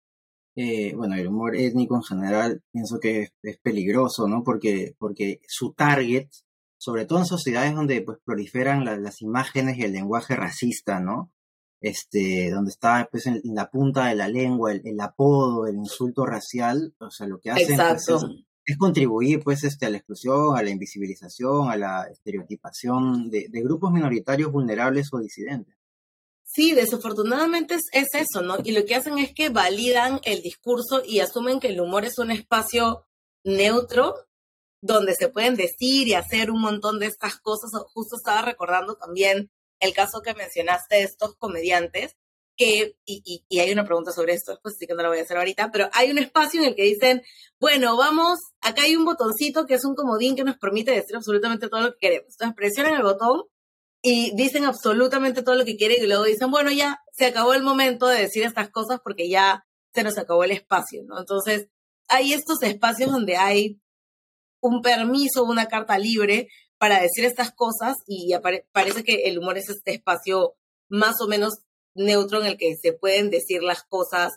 [0.57, 4.43] eh, bueno, el humor étnico en general, pienso que es, es peligroso, ¿no?
[4.45, 6.29] Porque, porque su target,
[6.79, 11.33] sobre todo en sociedades donde pues proliferan la- las imágenes y el lenguaje racista, ¿no?
[11.81, 15.77] Este, donde está pues en, en la punta de la lengua, el, el apodo, el
[15.77, 18.23] insulto racial, o sea, lo que hacen pues, es,
[18.67, 23.63] es contribuir pues este, a la exclusión, a la invisibilización, a la estereotipación de, de
[23.63, 25.75] grupos minoritarios vulnerables o disidentes.
[26.53, 28.57] Sí, desafortunadamente es, es, eso, ¿no?
[28.65, 32.19] Y lo que hacen es que validan el discurso y asumen que el humor es
[32.19, 33.07] un espacio
[33.45, 34.17] neutro
[34.83, 37.71] donde se pueden decir y hacer un montón de estas cosas.
[37.95, 42.17] Justo estaba recordando también el caso que mencionaste de estos comediantes,
[42.57, 45.23] que, y, y, hay una pregunta sobre esto, pues sí que no lo voy a
[45.23, 47.23] hacer ahorita, pero hay un espacio en el que dicen,
[47.59, 51.69] bueno, vamos, acá hay un botoncito que es un comodín que nos permite decir absolutamente
[51.69, 52.33] todo lo que queremos.
[52.33, 53.45] Entonces presionan el botón
[54.03, 57.63] y dicen absolutamente todo lo que quieren y luego dicen, bueno, ya se acabó el
[57.63, 61.19] momento de decir estas cosas porque ya se nos acabó el espacio, ¿no?
[61.19, 61.69] Entonces,
[62.09, 63.81] hay estos espacios donde hay
[64.61, 68.33] un permiso, una carta libre para decir estas cosas y
[68.73, 70.55] parece que el humor es este espacio
[70.89, 71.59] más o menos
[71.95, 74.33] neutro en el que se pueden decir las cosas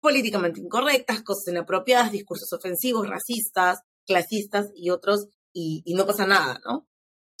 [0.00, 6.86] políticamente incorrectas, cosas inapropiadas, discursos ofensivos, racistas, clasistas y otros, y, no pasa nada, ¿no?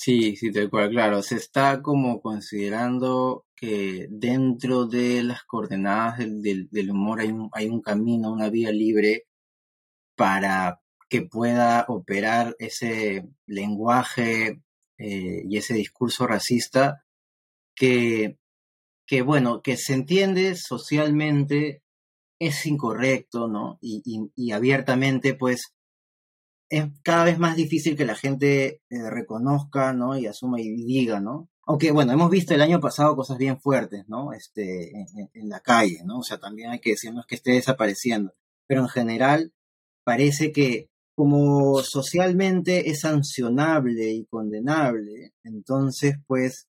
[0.00, 1.22] Sí, sí, tal cual, claro.
[1.22, 7.68] Se está como considerando que dentro de las coordenadas del, del, humor hay un, hay
[7.68, 9.26] un camino, una vía libre
[10.16, 14.62] para que pueda operar ese lenguaje
[14.98, 17.04] eh, y ese discurso racista
[17.74, 18.38] que,
[19.06, 21.82] que, bueno, que se entiende socialmente
[22.40, 23.78] es incorrecto, ¿no?
[23.82, 24.02] Y,
[24.36, 25.74] y, abiertamente, pues,
[26.70, 30.18] es cada vez más difícil que la gente eh, reconozca, ¿no?
[30.18, 31.48] Y asuma y diga, ¿no?
[31.66, 34.32] Aunque, bueno, hemos visto el año pasado cosas bien fuertes, ¿no?
[34.32, 36.18] Este, en, en la calle, ¿no?
[36.18, 38.34] O sea, también hay que decirnos que esté desapareciendo.
[38.66, 39.52] Pero en general,
[40.04, 46.68] parece que como socialmente es sancionable y condenable, entonces pues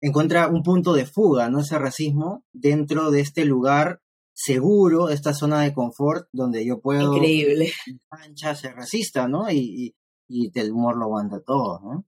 [0.00, 1.60] encuentra un punto de fuga, ¿no?
[1.60, 4.00] Ese racismo dentro de este lugar
[4.38, 7.14] seguro, esta zona de confort donde yo puedo...
[7.14, 7.72] Increíble.
[8.10, 9.50] Mancha ser racista, ¿no?
[9.50, 9.96] Y,
[10.28, 12.06] y, el humor lo aguanta todo, ¿no?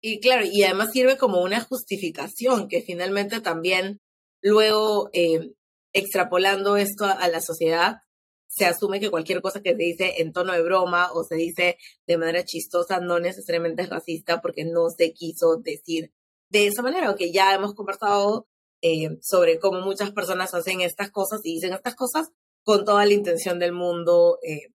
[0.00, 4.00] Y claro, y además sirve como una justificación que finalmente también
[4.42, 5.52] luego eh,
[5.92, 7.98] extrapolando esto a la sociedad,
[8.48, 11.78] se asume que cualquier cosa que se dice en tono de broma o se dice
[12.08, 16.12] de manera chistosa no necesariamente es racista porque no se quiso decir
[16.50, 18.48] de esa manera, o que ya hemos conversado
[18.82, 22.28] eh, sobre cómo muchas personas hacen estas cosas y dicen estas cosas
[22.62, 24.72] con toda la intención del mundo, eh,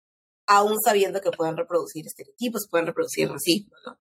[0.45, 3.97] aún sabiendo que pueden reproducir estereotipos, pueden reproducir racismo, ¿no?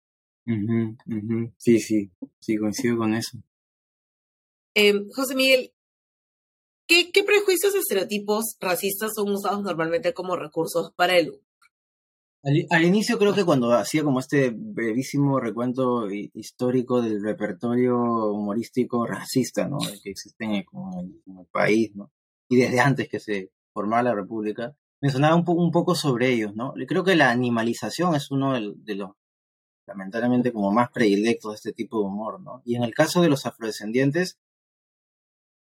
[1.56, 2.10] Sí, sí,
[2.40, 3.38] sí, coincido con eso.
[4.74, 5.72] Eh, José Miguel,
[6.90, 11.40] ¿Qué, prejuicios y estereotipos racistas son usados normalmente como recursos para el
[12.42, 17.98] Al, inicio creo que cuando hacía como este brevísimo recuento histórico del repertorio
[18.32, 19.76] humorístico racista, ¿no?
[20.02, 20.66] Que existe en el,
[21.52, 22.10] país, ¿no?
[22.48, 26.72] Y desde antes que se formara la República, mencionaba un, un poco sobre ellos, ¿no?
[26.88, 29.10] Creo que la animalización es uno de, los
[29.86, 32.62] lamentablemente como más predilectos de este tipo de humor, ¿no?
[32.64, 34.38] Y en el caso de los afrodescendientes,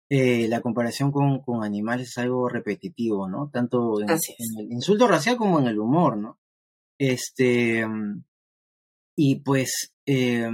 [0.10, 3.50] eh, la comparación con, con, animales es algo repetitivo, ¿no?
[3.52, 6.38] Tanto en, el insulto racial como en el humor, ¿no?
[6.98, 8.24] Este, mm,
[9.16, 10.50] y pues, eh,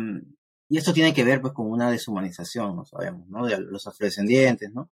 [0.69, 2.85] y esto tiene que ver pues con una deshumanización, ¿no?
[2.85, 3.45] Sabemos, ¿no?
[3.45, 4.89] De los afrodescendientes, ¿no?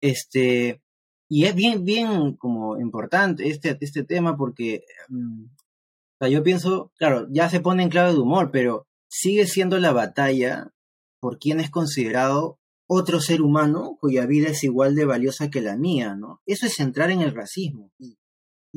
[0.00, 0.82] Este,
[1.28, 6.92] y es bien, bien como importante este, este tema porque, mm, o sea, yo pienso,
[6.96, 10.72] claro, ya se pone en clave de humor, pero sigue siendo la batalla
[11.20, 15.76] por quién es considerado otro ser humano cuya vida es igual de valiosa que la
[15.76, 16.42] mía, ¿no?
[16.46, 17.90] Eso es entrar en el racismo.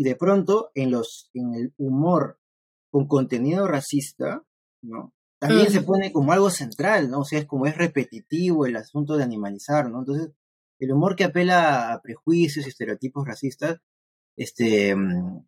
[0.04, 2.40] De pronto, en, los, en el humor
[2.92, 4.44] con contenido racista,
[4.82, 5.14] ¿no?
[5.40, 7.20] También se pone como algo central, ¿no?
[7.20, 10.00] O sea, es como es repetitivo el asunto de animalizar, ¿no?
[10.00, 10.32] Entonces,
[10.80, 13.80] el humor que apela a prejuicios y estereotipos racistas,
[14.36, 15.46] este, mm,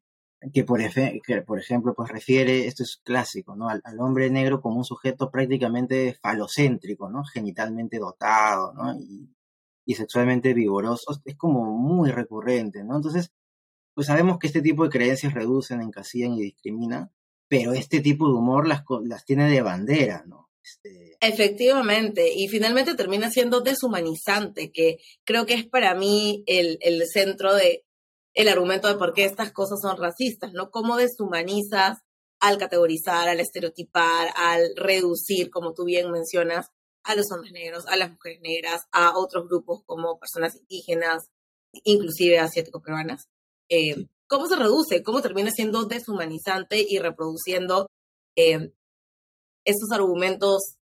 [0.54, 0.80] que por,
[1.26, 3.70] que por ejemplo pues refiere, esto es clásico, ¿no?
[3.70, 7.24] Al, hombre negro como un sujeto prácticamente falocéntrico, ¿no?
[7.26, 8.94] Genitalmente dotado, ¿no?
[8.96, 9.30] Y,
[9.86, 12.96] y, sexualmente vigoroso, es como muy recurrente, ¿no?
[12.96, 13.32] Entonces,
[13.94, 17.12] pues sabemos que este tipo de creencias reducen, encasillan y discriminan,
[17.48, 20.50] pero este tipo de humor las, las tiene de bandera, ¿no?
[20.64, 21.18] Este...
[21.20, 27.56] Efectivamente, y finalmente termina siendo deshumanizante, que creo que es para mí el, el centro
[27.56, 27.86] de,
[28.34, 30.70] el argumento de por qué estas cosas son racistas, ¿no?
[30.70, 31.98] Cómo deshumanizas
[32.40, 36.68] al categorizar, al estereotipar, al reducir, como tú bien mencionas,
[37.04, 41.30] a los hombres negros, a las mujeres negras, a otros grupos como personas indígenas,
[41.84, 43.28] inclusive asiático-peruanas.
[43.70, 45.04] Eh, ¿Cómo se reduce?
[45.04, 47.90] ¿Cómo termina siendo deshumanizante y reproduciendo
[48.36, 48.72] eh,
[49.66, 50.76] estos argumentos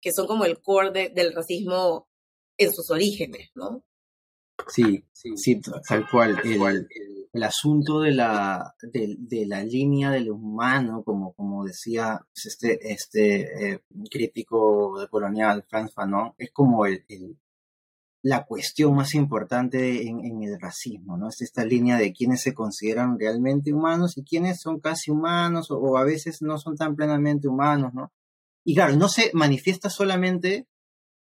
[0.00, 2.08] que son como el core del racismo
[2.58, 3.82] en sus orígenes, ¿no?
[4.68, 6.40] Sí, sí, tal cual.
[6.44, 6.86] El,
[7.32, 13.80] el asunto de la, de, la línea del humano, como, como decía este, este eh,
[14.10, 17.04] crítico de colonial, Franz Fanon, es como el,
[18.22, 21.28] la cuestión más importante en, el racismo, ¿no?
[21.28, 25.96] Es esta línea de quienes se consideran realmente humanos y quienes son casi humanos o,
[25.96, 28.12] a veces no son tan plenamente humanos, ¿no?
[28.62, 30.66] Y claro, no se manifiesta solamente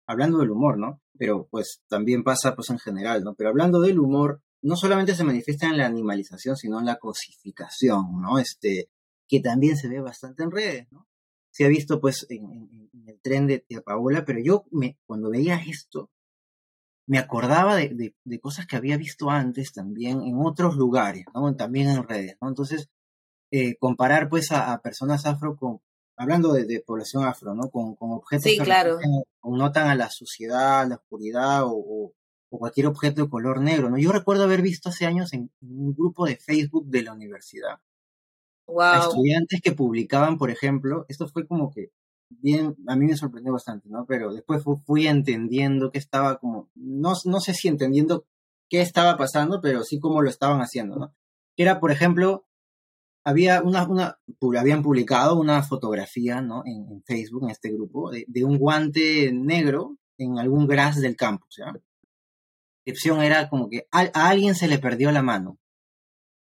[0.08, 1.00] hablando del humor, ¿no?
[1.18, 3.36] Pero pues también pasa pues en general, ¿no?
[3.36, 8.20] Pero hablando del humor, no solamente se manifiesta en la animalización, sino en la cosificación,
[8.20, 8.40] ¿no?
[8.40, 8.90] Este,
[9.28, 11.08] que también se ve bastante en redes, ¿no?
[11.52, 15.62] Se ha visto pues en, el tren de Tía Paola, pero yo me, cuando veía
[15.68, 16.10] esto,
[17.10, 21.56] me acordaba de, cosas que había visto antes también en otros lugares, ¿no?
[21.56, 22.50] También en redes, ¿no?
[22.50, 22.88] Entonces,
[23.50, 25.82] eh, comparar pues a, personas afro con,
[26.16, 27.72] hablando de, población afro, ¿no?
[27.72, 29.00] Con, objetos que claro.
[29.42, 32.14] notan a la suciedad, a la oscuridad o,
[32.48, 33.98] cualquier objeto de color negro, ¿no?
[33.98, 37.80] Yo recuerdo haber visto hace años en, un grupo de Facebook de la universidad
[38.80, 41.90] a estudiantes que publicaban, por ejemplo, esto fue como que
[42.30, 44.06] bien, a mí me sorprendió bastante, ¿no?
[44.06, 48.26] Pero después fui entendiendo que estaba como, no, no sé si entendiendo
[48.70, 51.16] qué estaba pasando, pero sí cómo lo estaban haciendo, ¿no?
[51.58, 52.46] Era, por ejemplo,
[53.26, 54.20] había una, una
[54.58, 56.64] habían publicado una fotografía, ¿no?
[56.66, 61.72] En, Facebook, en este grupo, de, un guante negro en algún gras del campus, ¿ya?
[61.72, 65.58] La opción era como que a, alguien se le perdió la mano.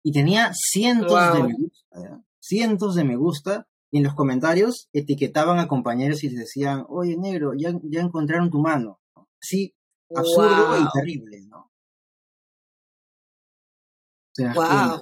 [0.03, 5.67] Y tenía cientos de me gusta, cientos de me gusta en los comentarios etiquetaban a
[5.67, 8.99] compañeros y les decían, oye negro, ya, ya encontraron tu mano.
[9.39, 9.75] Sí,
[10.13, 11.71] absurdo y terrible, ¿no?
[14.53, 15.01] wow.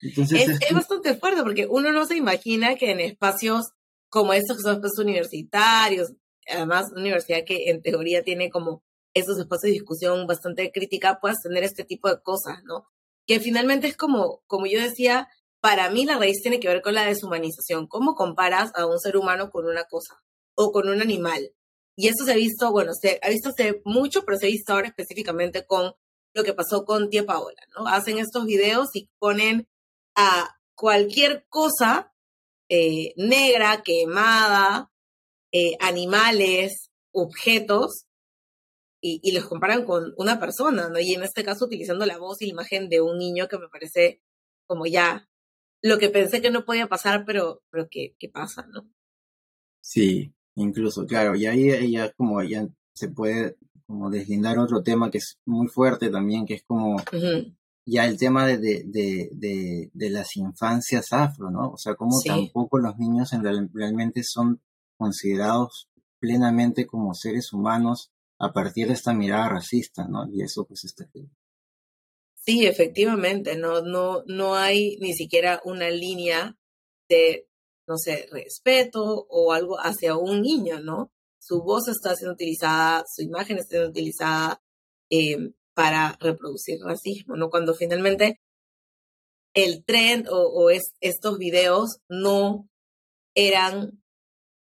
[0.00, 3.72] es, bastante fuerte porque uno no se imagina que en espacios
[4.08, 6.12] como estos que son espacios universitarios,
[6.48, 11.42] además una universidad que en teoría tiene como esos espacios de discusión bastante crítica, puedas
[11.42, 12.86] tener este tipo de cosas, ¿no?
[13.26, 15.28] Que finalmente es como, como yo decía,
[15.64, 17.86] para mí la raíz tiene que ver con la deshumanización.
[17.86, 20.22] ¿Cómo comparas a un ser humano con una cosa
[20.54, 21.54] o con un animal?
[21.96, 24.74] Y eso se ha visto, bueno, se ha visto hace mucho, pero se ha visto
[24.74, 25.94] ahora específicamente con
[26.34, 27.86] lo que pasó con Tía Paola, ¿no?
[27.88, 29.66] Hacen estos videos y ponen
[30.14, 32.12] a cualquier cosa
[32.68, 34.92] eh, negra, quemada,
[35.50, 38.04] eh, animales, objetos,
[39.00, 41.00] y, y, los comparan con una persona, ¿no?
[41.00, 43.68] Y en este caso utilizando la voz y la imagen de un niño que me
[43.70, 44.20] parece
[44.66, 45.26] como ya
[45.84, 48.88] lo que pensé que no podía pasar, pero, pero que, pasa, ¿no?
[49.82, 55.18] Sí, incluso, claro, y ahí ya como ya se puede como deslindar otro tema que
[55.18, 56.96] es muy fuerte también, que es como
[57.84, 61.72] ya el tema de, de, de, de, las infancias afro, ¿no?
[61.72, 63.42] O sea, como tampoco los niños en
[63.74, 64.62] realmente son
[64.96, 70.26] considerados plenamente como seres humanos a partir de esta mirada racista, ¿no?
[70.32, 71.04] Y eso pues está
[72.46, 76.56] Sí, efectivamente, no, no, no hay ni siquiera una línea
[77.08, 77.48] de,
[77.86, 81.10] no sé, respeto o algo hacia un niño, ¿no?
[81.40, 84.62] Su voz está siendo utilizada, su imagen está siendo utilizada
[85.10, 87.48] eh, para reproducir racismo, ¿no?
[87.48, 88.40] Cuando finalmente
[89.54, 92.68] el trend o, es, estos videos no
[93.34, 94.02] eran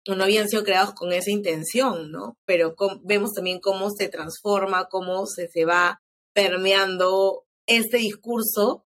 [0.08, 2.38] no habían sido creados con esa intención, ¿no?
[2.46, 6.00] Pero vemos también cómo se transforma, cómo se, se va
[6.32, 8.86] permeando este discurso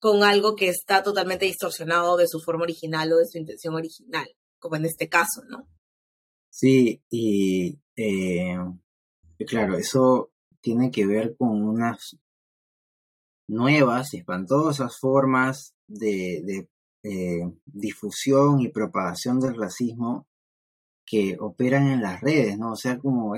[0.00, 4.26] con algo que está totalmente distorsionado de su forma original o de su intención original,
[4.58, 5.68] como en este caso, ¿no?
[6.50, 8.56] Sí, y eh,
[9.46, 12.16] claro, eso tiene que ver con unas
[13.48, 16.68] nuevas y espantosas formas de, de
[17.02, 20.26] eh, difusión y propagación del racismo
[21.06, 22.72] que operan en las redes, ¿no?
[22.72, 23.34] O sea, como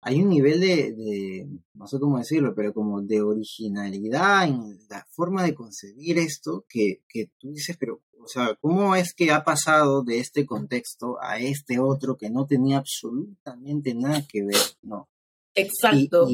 [0.00, 5.42] hay un nivel de, no sé cómo decirlo, pero como de originalidad en la forma
[5.42, 10.02] de concebir esto que, que tú dices, pero, o sea, ¿cómo es que ha pasado
[10.04, 14.56] de este contexto a este otro que no tenía absolutamente nada que ver?
[14.82, 15.08] No.
[15.54, 16.28] Exacto.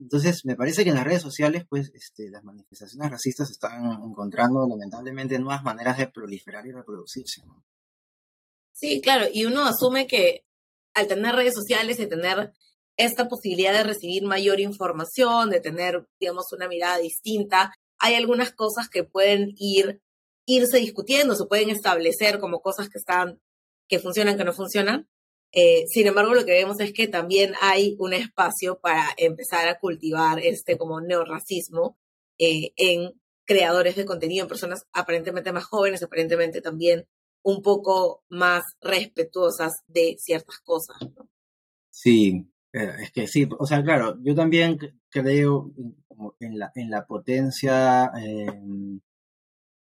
[0.00, 4.66] Entonces, me parece que en las redes sociales, pues, este, las manifestaciones racistas están encontrando
[4.66, 7.42] lamentablemente nuevas maneras de proliferar y reproducirse.
[8.72, 10.44] Sí, claro, y uno asume que
[10.94, 12.52] al tener redes sociales y tener
[12.98, 17.72] esta posibilidad de recibir mayor información, de tener, digamos, una mirada distinta.
[17.98, 20.02] Hay algunas cosas que pueden ir,
[20.46, 23.40] irse discutiendo, se pueden establecer como cosas que están,
[23.88, 25.08] que funcionan, que no funcionan.
[25.52, 29.78] Eh, sin embargo, lo que vemos es que también hay un espacio para empezar a
[29.78, 31.96] cultivar este como neorracismo
[32.36, 33.12] eh, en
[33.46, 37.06] creadores de contenido, en personas aparentemente más jóvenes, aparentemente también
[37.42, 40.96] un poco más respetuosas de ciertas cosas.
[41.90, 44.78] Sí, eh, es que sí, o sea, claro, yo también
[45.10, 45.72] creo
[46.40, 49.00] en la, en la potencia, em,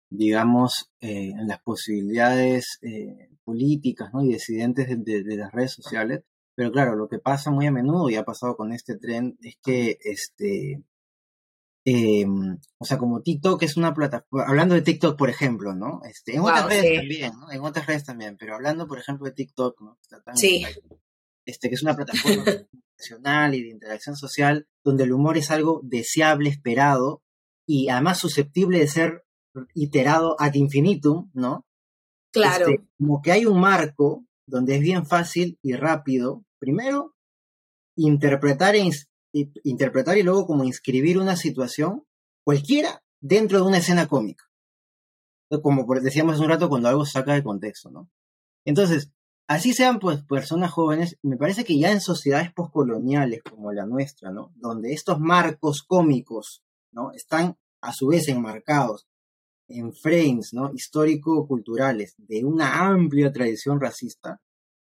[0.10, 4.24] digamos, eh, en las posibilidades eh, políticas ¿no?
[4.24, 6.24] y decidentes de, las redes sociales,
[6.56, 9.58] Pero claro, lo que pasa muy a menudo y ha pasado con este tren es
[9.64, 10.82] que, este,
[11.86, 16.02] em, o sea, como TikTok es una plataforma, hablando de TikTok, por ejemplo, ¿no?
[16.10, 17.52] Este, en otras redes también, ¿no?
[17.52, 19.98] En otras redes también, pero hablando, por ejemplo, de TikTok, ¿no?
[20.36, 20.66] sí.
[21.48, 22.44] Este, que es una plataforma
[22.98, 27.24] profesional y de interacción social, donde el humor es algo deseable, esperado
[27.66, 29.26] y además susceptible de ser
[29.74, 31.66] iterado ad infinitum, ¿no?
[32.34, 32.68] Claro.
[32.68, 37.16] Este, como que hay un marco donde es bien fácil y rápido, primero,
[37.96, 38.90] interpretar, e
[39.64, 42.04] interpretar y luego como inscribir una situación
[42.44, 44.44] cualquiera dentro de una escena cómica.
[45.64, 48.10] Como decíamos hace un rato, cuando algo saca de contexto, ¿no?
[48.66, 49.12] Entonces,
[49.48, 54.32] así sean pues personas jóvenes, me parece que ya en sociedades postcoloniales como la nuestra,
[54.32, 54.52] ¿no?
[54.56, 57.12] Donde estos marcos cómicos, ¿no?
[57.14, 59.08] Están a su vez enmarcados
[59.70, 60.72] en frames ¿no?
[60.74, 64.42] histórico-culturales de una amplia tradición racista,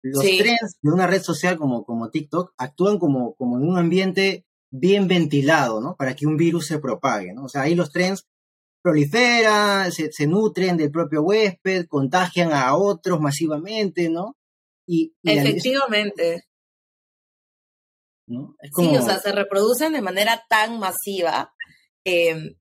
[0.02, 4.46] los trends de una red social como, como TikTok actúan como, como en un ambiente
[4.70, 5.96] bien ventilado, ¿no?
[5.96, 7.44] Para que un virus se propague, ¿no?
[7.44, 8.26] O sea, ahí los trends
[8.82, 14.37] proliferan, se, se nutren del propio huésped, contagian a otros masivamente, ¿no?
[14.90, 16.44] Y, Efectivamente.
[18.27, 18.57] ¿no?
[18.74, 21.55] Sí, o sea, se reproducen de manera tan masiva
[22.05, 22.57] eh,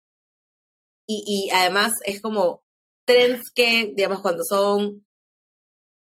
[1.08, 2.64] y, además es como
[3.06, 5.06] trends que, digamos, cuando son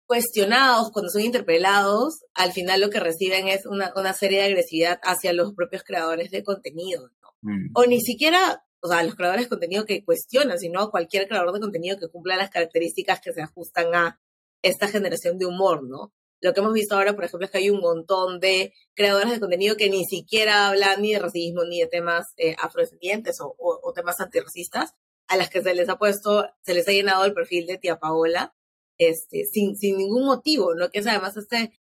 [0.08, 5.00] cuestionados, cuando son interpelados, al final lo que reciben es una, una serie de agresividad
[5.04, 7.30] hacia los propios creadores de contenido, ¿no?
[7.42, 7.72] Mm.
[7.76, 11.60] O ni siquiera, o sea, los creadores de contenido que cuestionan, sino cualquier creador de
[11.60, 14.20] contenido que cumpla las características que se ajustan a
[14.62, 16.14] esta generación de humor, ¿no?
[16.40, 19.40] Lo que hemos visto ahora, por ejemplo, es que hay un montón de creadores de
[19.40, 24.20] contenido que ni siquiera hablan ni de racismo ni de temas eh, afrodescendientes o, temas
[24.20, 24.94] antirracistas,
[25.28, 28.00] a las que se les ha puesto, se les ha llenado el perfil de tía
[28.00, 28.56] Paola,
[28.98, 30.90] este, sin, sin ningún motivo, ¿no?
[30.90, 31.80] Que es además este,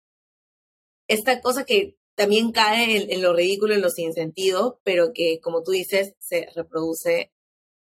[1.08, 5.40] esta cosa que también cae en, en, lo ridículo, en lo sin sentido, pero que,
[5.42, 7.32] como tú dices, se reproduce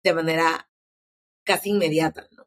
[0.03, 0.71] de manera
[1.45, 2.47] casi inmediata, ¿no?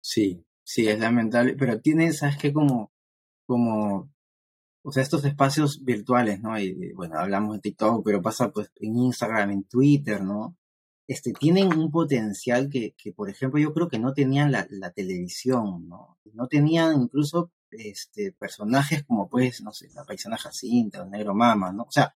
[0.00, 2.52] Sí, sí, es lamentable, pero tiene, ¿sabes qué?
[2.52, 2.92] Como
[3.46, 4.10] como,
[4.82, 6.58] o sea, estos espacios virtuales, ¿no?
[6.58, 10.56] Y, bueno, hablamos de TikTok, pero pasa pues en Instagram, en Twitter, ¿no?
[11.06, 14.90] Este, tienen un potencial que, que por ejemplo, yo creo que no tenían la, la
[14.92, 16.18] televisión, ¿no?
[16.32, 21.72] No tenían incluso este, personajes como, pues, no sé, la paisana Jacinta, el negro mama,
[21.72, 21.82] ¿no?
[21.84, 22.14] O sea,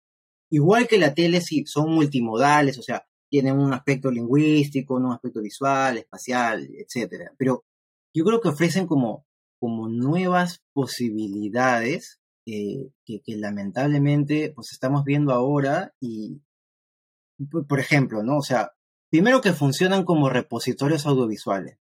[0.50, 5.42] igual que la tele, sí, son multimodales, o sea, tienen un aspecto lingüístico, un aspecto
[5.42, 7.32] visual, espacial, etcétera.
[7.36, 7.64] Pero
[8.16, 9.26] yo creo que ofrecen como
[9.58, 16.42] como nuevas posibilidades eh, que, lamentablemente pues estamos viendo ahora y,
[17.68, 18.38] por ejemplo, ¿no?
[18.38, 18.72] O sea,
[19.10, 21.78] primero que funcionan como repositorios audiovisuales.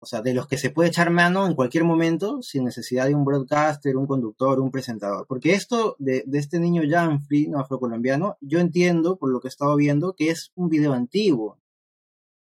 [0.00, 3.14] O sea, de los que se puede echar mano en cualquier momento sin necesidad de
[3.14, 5.26] un broadcaster, un conductor, un presentador.
[5.28, 9.50] Porque esto de, de este niño Janfrey, no afrocolombiano, yo entiendo, por lo que he
[9.50, 11.61] estado viendo, que es un video antiguo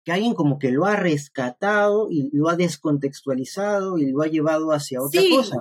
[0.04, 4.72] que alguien como que lo ha rescatado y lo ha descontextualizado y lo ha llevado
[4.72, 5.60] hacia otra sí, cosa.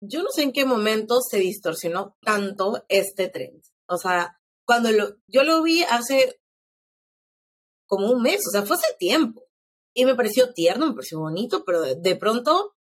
[0.00, 3.62] Yo no sé en qué momento se distorsionó tanto este trend.
[3.86, 6.40] O sea, cuando lo, yo lo vi hace
[7.86, 9.46] como un mes, o sea, fue hace tiempo.
[9.94, 12.76] Y me pareció tierno, me pareció bonito, pero de, pronto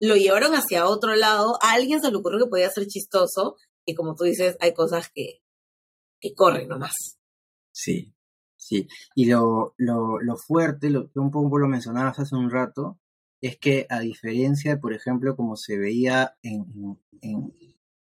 [0.00, 1.58] lo llevaron hacia otro lado.
[1.60, 5.10] A alguien se le ocurrió que podía ser chistoso y como tú dices, hay cosas
[5.12, 5.42] que,
[6.20, 6.94] que corren nomás.
[7.72, 8.14] Sí,
[8.58, 12.98] Sí, y lo, lo, lo fuerte, lo que un poco lo mencionabas hace un rato,
[13.40, 17.54] es que a diferencia de, por ejemplo, como se veía en, en,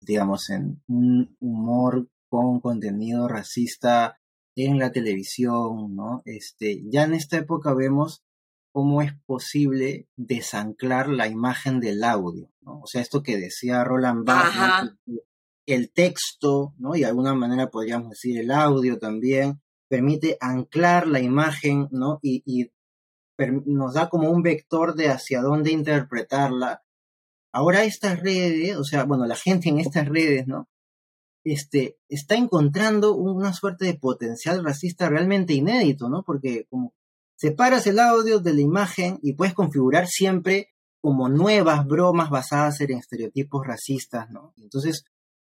[0.02, 4.20] digamos, en un humor con contenido racista
[4.56, 6.22] en la televisión, ¿no?
[6.26, 8.24] Este, ya en esta época vemos
[8.72, 12.82] cómo es posible desanclar la imagen del audio, ¿no?
[12.82, 14.96] O sea, esto que decía Roland Barthes,
[15.66, 16.96] el texto, ¿no?
[16.96, 22.20] Y de alguna manera podríamos decir el audio también, permite anclar la imagen, ¿no?
[22.22, 22.72] Y,
[23.66, 26.82] nos da como un vector de hacia dónde interpretarla.
[27.54, 30.68] Ahora estas redes, o sea, bueno, la gente en estas redes, ¿no?
[31.44, 36.24] Este, está encontrando una suerte de potencial racista realmente inédito, ¿no?
[36.24, 36.96] Porque como
[37.36, 42.98] separas el audio de la imagen y puedes configurar siempre como nuevas bromas basadas en
[42.98, 44.54] estereotipos racistas, ¿no?
[44.58, 45.06] Entonces,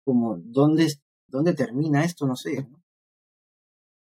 [0.04, 0.88] como, ¿dónde,
[1.28, 2.26] dónde termina esto?
[2.26, 2.82] No sé, ¿no?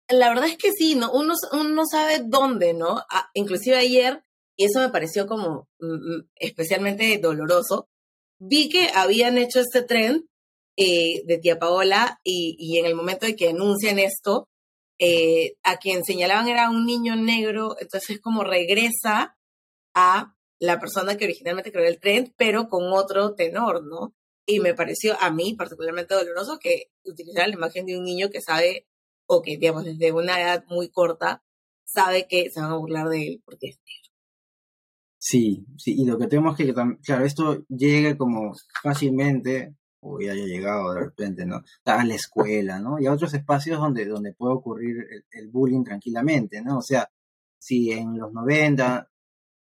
[0.09, 1.11] La verdad es que sí, ¿no?
[1.13, 3.03] Uno, uno sabe dónde, ¿no?
[3.11, 4.23] Ah, inclusive ayer,
[4.57, 7.89] y eso me pareció como mm, mm, especialmente doloroso,
[8.39, 10.29] vi que habían hecho este tren
[10.77, 14.49] eh, de tía Paola y, y, en el momento de que anuncian esto,
[14.99, 19.37] eh, a quien señalaban era un niño negro, entonces como regresa
[19.95, 24.15] a la persona que originalmente creó el tren, pero con otro tenor, ¿no?
[24.47, 28.41] y me pareció a mí particularmente doloroso que utilizara la imagen de un niño que
[28.41, 28.87] sabe,
[29.27, 31.43] o que digamos desde una edad muy corta,
[31.85, 34.05] sabe que se van a burlar de él porque es negro.
[35.19, 38.53] Sí, sí, y lo que tenemos que, claro, esto llegue como
[38.83, 41.63] fácilmente, o ya haya llegado de repente, ¿no?
[41.87, 43.01] A la escuela, ¿no?
[43.01, 44.97] Y a otros espacios donde, donde puede ocurrir
[45.31, 46.79] el, bullying tranquilamente, ¿no?
[46.79, 47.11] O sea,
[47.59, 49.09] si en los 90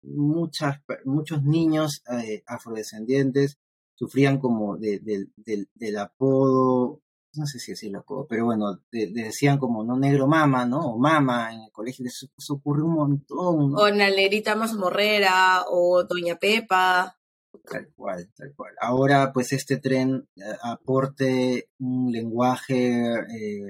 [0.02, 3.58] muchas, muchos niños eh, afrodescendientes
[3.94, 5.00] sufrían como de,
[5.36, 7.02] del apodo,
[7.34, 10.80] no sé si decirlo apodo, pero bueno, decían como no negro mama, ¿no?
[10.80, 13.74] O mama en el colegio, eso, ocurre un montón.
[13.76, 17.16] O Nalerita Mazmorrera, o Doña Pepa.
[17.64, 18.74] Tal cual, tal cual.
[18.80, 23.66] Ahora, pues este tren eh, aporte un lenguaje eh,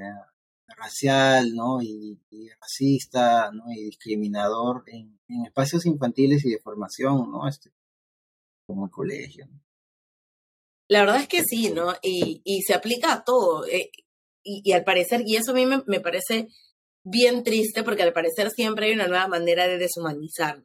[0.69, 1.83] racial, ¿no?
[1.83, 2.19] Y,
[2.61, 3.65] racista, ¿no?
[3.71, 7.49] Y discriminador en, en, espacios infantiles y de formación, ¿no?
[7.49, 7.73] Este,
[8.67, 9.47] como el colegio.
[9.47, 9.61] ¿no?
[10.91, 11.95] La verdad es que sí, ¿no?
[12.03, 13.65] Y, se aplica a todo.
[13.67, 13.93] Eh,
[14.43, 16.49] y, al parecer, y eso a mí me, parece
[17.05, 20.65] bien triste porque al parecer siempre hay una nueva manera de deshumanizar,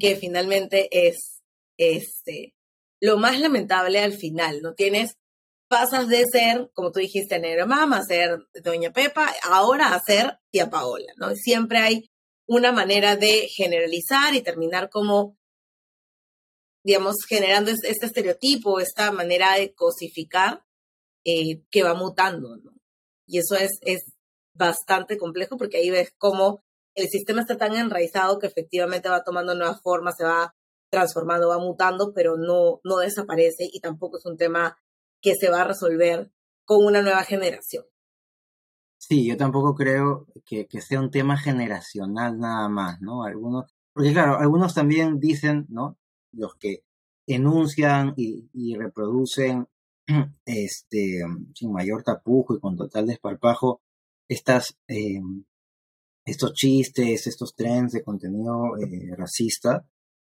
[0.00, 1.42] que finalmente es
[1.76, 2.54] este,
[2.98, 4.72] lo más lamentable al final, ¿no?
[4.72, 5.16] Tienes,
[5.68, 10.70] pasas de ser, como tú dijiste, negro mamá, ser doña Pepa, ahora a ser tía
[10.70, 11.34] Paola, ¿no?
[11.34, 12.10] Siempre hay
[12.46, 15.36] una manera de generalizar y terminar como
[16.88, 20.64] digamos, generando este estereotipo, esta manera de cosificar
[21.22, 22.72] eh, que va mutando, ¿no?
[23.26, 24.14] Y eso es, es
[24.54, 26.64] bastante complejo porque ahí ves cómo
[26.94, 30.54] el sistema está tan enraizado que efectivamente va tomando nuevas formas, se va
[30.90, 34.78] transformando, va mutando, pero no, no desaparece y tampoco es un tema
[35.20, 36.32] que se va a resolver
[36.64, 37.84] con una nueva generación.
[38.96, 43.24] Sí, yo tampoco creo que, que sea un tema generacional nada más, ¿no?
[43.24, 45.98] Algunos, porque claro, algunos también dicen, ¿no?
[46.32, 46.84] Los que
[47.26, 49.66] enuncian y, reproducen
[50.46, 51.20] este,
[51.54, 53.82] sin mayor tapujo y con total desparpajo
[54.28, 55.20] estas, eh,
[56.24, 59.86] estos chistes, estos trends de contenido eh, racista,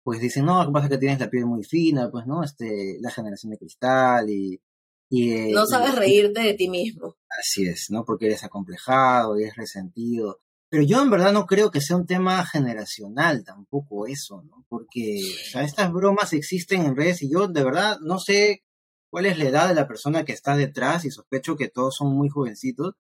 [0.05, 2.45] pues dicen, no, lo que pasa es que tienes la piel muy fina, pues, ¿no?
[2.45, 4.61] Este, la generación de cristal y...
[5.09, 7.17] y eh, no sabes reírte de ti mismo.
[7.29, 8.05] Así es, ¿no?
[8.05, 10.43] Porque eres acomplejado, eres resentido.
[10.75, 14.67] Pero yo en verdad no creo que sea un tema generacional tampoco eso, ¿no?
[14.69, 15.21] Porque
[15.55, 18.65] estas bromas existen en redes y yo de verdad no sé
[19.09, 22.13] cuál es la edad de la persona que está detrás y sospecho que todos son
[22.17, 22.97] muy jovencitos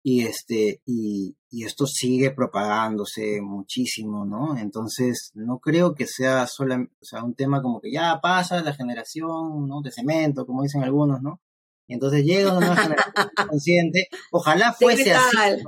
[0.00, 4.56] y este y, y esto sigue propagándose muchísimo, ¿no?
[4.56, 8.74] Entonces no creo que sea solo o sea, un tema como que ya pasa la
[8.74, 9.80] generación, ¿no?
[9.82, 11.40] De cemento, como dicen algunos, ¿no?
[11.88, 14.08] Y entonces llega una nueva generación consciente.
[14.30, 15.64] Ojalá fuese así.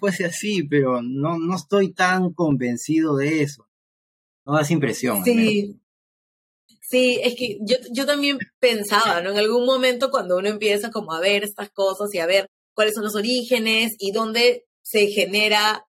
[0.00, 3.68] Fuese así, pero no, no estoy tan convencido de eso.
[4.44, 5.24] No das impresión.
[5.24, 5.78] Sí.
[6.80, 9.30] Sí, es que yo, yo también pensaba, ¿no?
[9.30, 12.94] En algún momento cuando uno empieza como a ver estas cosas y a ver cuáles
[12.94, 15.86] son los orígenes y dónde se genera,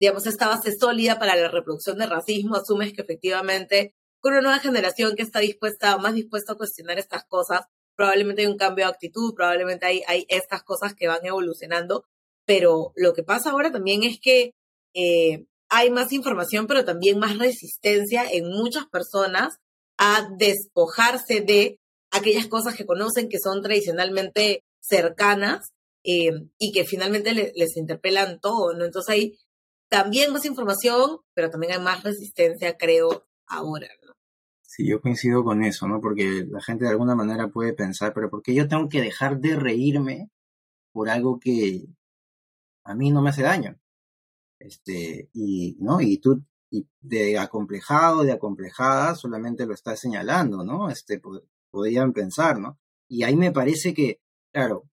[0.00, 4.58] digamos, esta base sólida para la reproducción de racismo, asumes que efectivamente con una nueva
[4.60, 7.62] generación que está dispuesta, más dispuesta a cuestionar estas cosas,
[7.96, 12.04] probablemente hay un cambio de actitud, probablemente hay, hay estas cosas que van evolucionando,
[12.46, 14.52] pero lo que pasa ahora también es que
[14.94, 19.56] eh, hay más información, pero también más resistencia en muchas personas
[19.98, 21.78] a despojarse de
[22.10, 25.72] aquellas cosas que conocen que son tradicionalmente cercanas
[26.04, 28.84] eh, y que finalmente les interpelan todo, ¿no?
[28.84, 29.38] Entonces hay
[29.88, 34.12] también más información, pero también hay más resistencia, creo, ahora, ¿no?
[34.62, 36.00] Sí, yo coincido con eso, ¿no?
[36.00, 39.38] Porque la gente de alguna manera puede pensar, pero ¿por qué yo tengo que dejar
[39.38, 40.30] de reírme
[40.92, 41.84] por algo que,
[42.84, 43.78] a mí no me hace daño.
[44.58, 46.00] Este, y, ¿no?
[46.00, 46.44] Y tú,
[47.00, 50.88] de acomplejado, de acomplejada, solamente lo estás señalando, ¿no?
[50.88, 51.20] Este,
[51.70, 52.78] podrían pensar, ¿no?
[53.08, 54.20] Y ahí me parece que,
[54.52, 54.88] claro,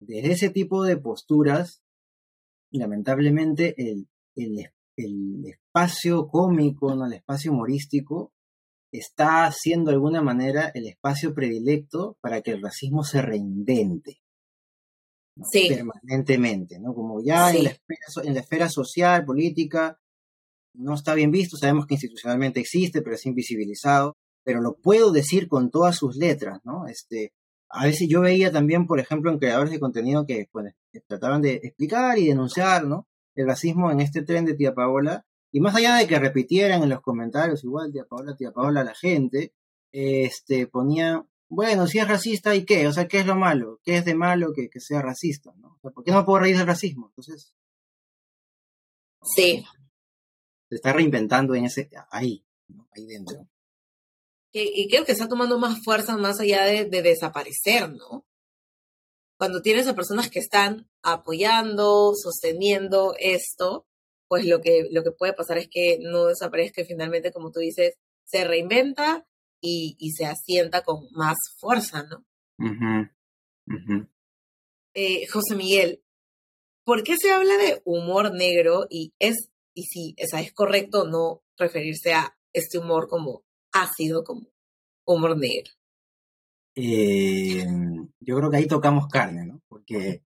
[0.00, 1.82] desde ese tipo de posturas,
[2.70, 7.06] lamentablemente el, el, el espacio cómico, ¿no?
[7.06, 8.32] el espacio humorístico,
[8.92, 14.20] está siendo de alguna manera el espacio predilecto para que el racismo se reinvente
[15.68, 16.94] permanentemente, ¿no?
[16.94, 19.98] Como ya en, la esfera, en la esfera social, política,
[20.74, 25.48] no está bien visto, sabemos que institucionalmente existe, pero es invisibilizado, pero lo puedo decir
[25.48, 26.86] con todas sus letras, ¿no?
[26.86, 27.32] Este,
[27.68, 30.74] a veces yo veía también, por ejemplo, en creadores de contenido que, pues,
[31.06, 33.06] trataban de explicar y denunciar, ¿no?
[33.34, 36.90] El racismo en este tren de tía Paola, y más allá de que repitieran en
[36.90, 39.52] los comentarios igual tía Paola, tía Paola, la gente,
[39.92, 42.88] este, ponía bueno, si es racista, ¿y qué?
[42.88, 43.80] O sea, ¿qué es lo malo?
[43.84, 45.52] ¿Qué es de malo que, que sea racista?
[45.56, 45.78] ¿no?
[45.80, 47.08] ¿Por qué no puedo reír del racismo?
[47.08, 47.54] Entonces.
[49.22, 49.64] Sí.
[50.68, 52.44] Se está reinventando en ese, ahí,
[52.90, 53.48] ahí dentro.
[54.52, 58.26] y creo que está tomando más fuerza más allá de, desaparecer, ¿no?
[59.38, 63.86] Cuando tienes a personas que están apoyando, sosteniendo esto,
[64.28, 67.60] pues lo que, lo que puede pasar es que no desaparezca y finalmente, como tú
[67.60, 67.94] dices,
[68.24, 69.26] se reinventa
[69.60, 72.24] y, se asienta con más fuerza, ¿no?
[74.94, 76.02] Eh, José Miguel,
[76.84, 81.42] ¿por qué se habla de humor negro y es, y si esa es correcto no
[81.58, 84.48] referirse a este humor como ácido, como
[85.06, 85.72] humor negro?
[86.74, 87.64] Eh,
[88.20, 89.62] yo creo que ahí tocamos carne, ¿no?
[89.68, 90.22] Porque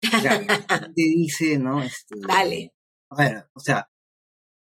[0.00, 0.02] te
[0.94, 1.82] dice, ¿no?
[1.82, 2.72] Este, Dale.
[3.10, 3.88] A ver, o sea,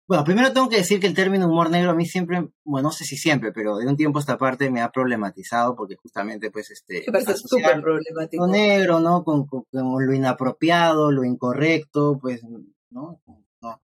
[0.07, 2.91] bueno, primero tengo que decir que el término humor negro a mí siempre, bueno, no
[2.93, 6.49] sé si siempre, pero de un tiempo a esta parte me ha problematizado porque justamente,
[6.49, 7.03] pues, este...
[7.07, 8.45] Me parece súper problemático.
[8.45, 9.25] Lo negro, ¿no?
[9.25, 12.41] Con, lo inapropiado, lo incorrecto, pues,
[12.89, 13.21] ¿no?
[13.61, 13.81] No,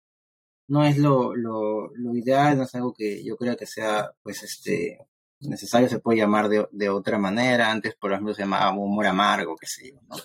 [0.66, 4.42] no es lo, lo, lo, ideal, no es algo que yo creo que sea, pues,
[4.42, 4.98] este,
[5.40, 7.70] necesario, se puede llamar de, de otra manera.
[7.70, 10.16] Antes, por ejemplo, se llamaba humor amargo, qué sé yo, ¿no?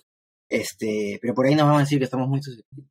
[0.49, 2.89] Este, pero por ahí nos vamos a decir que estamos muy susceptibles.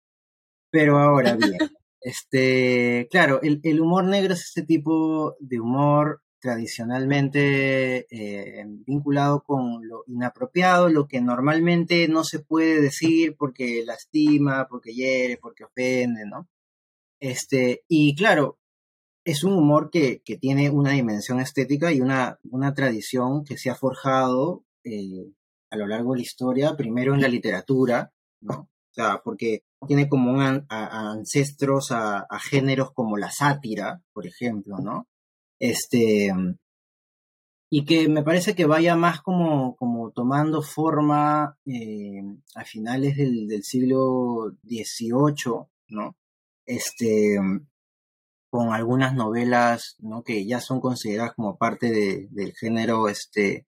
[0.71, 1.59] Pero ahora bien.
[2.03, 9.87] Este, claro, el, el, humor negro es este tipo de humor tradicionalmente eh, vinculado con
[9.87, 16.27] lo inapropiado, lo que normalmente no se puede decir porque lastima, porque hiere, porque ofende,
[16.27, 16.49] ¿no?
[17.21, 18.59] Este, y claro,
[19.25, 23.71] es un humor que, que tiene una dimensión estética y una, una tradición que se
[23.71, 25.31] ha forjado eh,
[25.71, 28.69] a lo largo de la historia, primero en la literatura, ¿no?
[28.91, 35.07] O sea, porque tiene como ancestros a, géneros como la sátira, por ejemplo, ¿no?
[35.59, 36.33] Este,
[37.71, 42.23] y que me parece que vaya más como, como tomando forma eh,
[42.55, 46.17] a finales del, del, siglo XVIII, ¿no?
[46.67, 47.39] Este,
[48.51, 50.23] con algunas novelas, ¿no?
[50.23, 53.67] Que ya son consideradas como parte de, del género, este,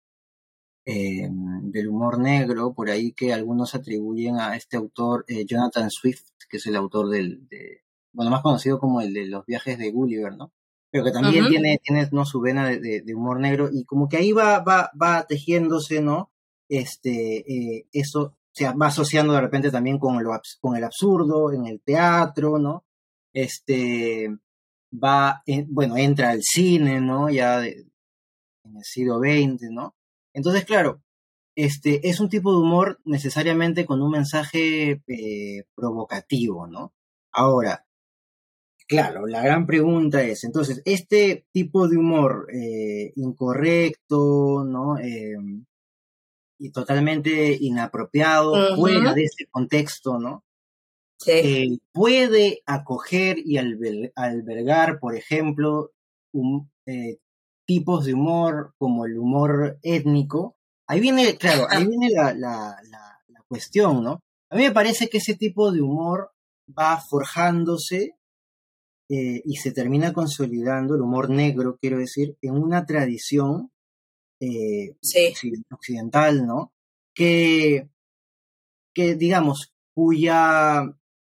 [0.87, 6.24] eh, del humor negro, por ahí que algunos atribuyen a este autor, eh, Jonathan Swift,
[6.49, 9.91] que es el autor del, de, bueno, más conocido como el de los viajes de
[9.91, 10.53] Gulliver, ¿no?
[10.91, 12.24] Pero que también tiene, tiene ¿no?
[12.24, 16.30] su vena de, de, humor negro y como que ahí va, va, va tejiéndose, ¿no?
[16.68, 21.66] Este, eh, eso se va asociando de repente también con, lo, con el absurdo en
[21.66, 22.85] el teatro, ¿no?
[23.32, 24.28] Este,
[24.93, 27.28] va, bueno, entra al cine, ¿no?
[27.30, 29.95] Ya en el siglo XX, ¿no?
[30.35, 31.01] Entonces, claro,
[31.57, 36.93] este es un tipo de humor necesariamente con un mensaje eh, provocativo, ¿no?
[37.32, 37.87] Ahora,
[38.89, 44.99] claro, la gran pregunta es, entonces, este tipo de humor eh, incorrecto, ¿no?
[44.99, 45.64] Em,
[46.59, 50.45] y totalmente inapropiado, fuera de ese contexto, ¿no?
[51.18, 51.30] Sí.
[51.32, 55.93] Eh, puede acoger y albergar, por ejemplo,
[56.32, 56.70] un,
[57.66, 60.56] tipos de humor, como el humor étnico,
[60.86, 64.20] ahí viene, claro, ahí viene la, la, la, cuestión, ¿no?
[64.50, 66.32] A mí me parece que ese tipo de humor
[66.76, 68.16] va forjándose
[69.08, 73.70] eh, y se termina consolidando, el humor negro, quiero decir, en una tradición
[74.40, 74.96] eh,
[75.70, 76.72] occidental, ¿no?
[77.14, 77.88] Que,
[78.94, 80.82] que, digamos, cuya,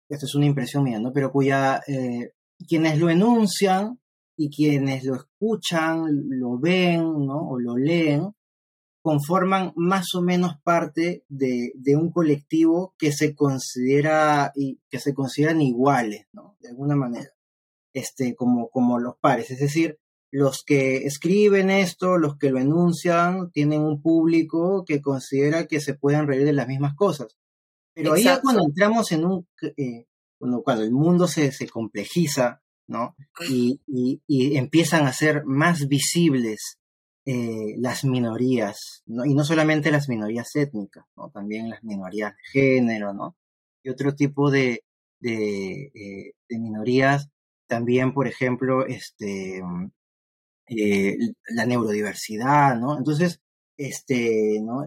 [0.09, 1.13] esto es una impresión mía, ¿no?
[1.13, 2.33] Pero cuya, eh,
[2.69, 4.01] quienes lo enuncian
[4.41, 7.47] y quienes lo escuchan, lo ven, ¿no?
[7.47, 8.35] O lo leen,
[9.03, 15.61] conforman más o menos parte de, un colectivo que se considera y que se consideran
[15.61, 16.57] iguales, ¿no?
[16.61, 17.29] De alguna manera,
[17.93, 19.51] este, como, como los pares.
[19.51, 19.99] Es decir,
[20.31, 25.93] los que escriben esto, los que lo enuncian, tienen un público que considera que se
[25.93, 27.37] pueden reír de las mismas cosas.
[27.93, 30.07] Pero ahí cuando entramos en un, eh,
[30.39, 33.17] cuando, cuando el mundo se, se complejiza, ¿no?
[33.49, 36.79] Y, y, empiezan a ser más visibles
[37.25, 39.25] eh, las minorías, ¿no?
[39.25, 41.31] Y no solamente las minorías étnicas, ¿no?
[41.31, 43.37] También las minorías de género, ¿no?
[43.85, 44.83] Y otro tipo de,
[45.21, 47.29] de, eh, minorías,
[47.69, 49.63] también, por ejemplo, este,
[50.69, 51.17] eh,
[51.55, 52.99] la neurodiversidad, ¿no?
[52.99, 53.41] Entonces,
[53.77, 54.85] este, ¿no?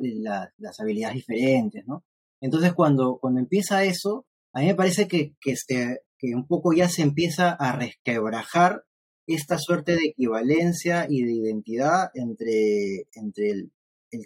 [0.57, 2.03] las habilidades diferentes, ¿no?
[2.41, 6.71] Entonces, cuando, cuando empieza eso, a mí me parece que, que, este, que un poco
[6.71, 8.85] ya se empieza a resquebrajar
[9.27, 13.71] esta suerte de equivalencia y de identidad entre, entre el,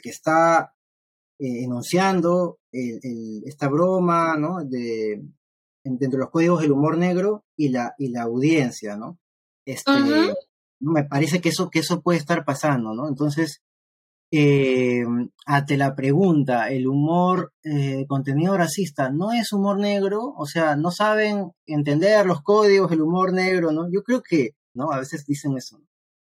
[0.03, 0.75] que está
[1.39, 4.63] eh, enunciando esta broma, ¿no?
[4.63, 5.23] De,
[5.83, 9.17] entre los códigos del humor negro y la, y la audiencia, ¿no?
[9.65, 9.91] Este,
[10.79, 13.07] Me parece que eso, que eso puede estar pasando, ¿no?
[13.07, 13.63] Entonces,
[14.31, 15.03] eh,
[15.45, 20.33] ante la pregunta, ¿el humor eh, contenido racista no es humor negro?
[20.37, 23.89] O sea, no saben entender los códigos del humor negro, ¿no?
[23.91, 24.91] Yo creo que, ¿no?
[24.91, 25.81] A veces dicen eso.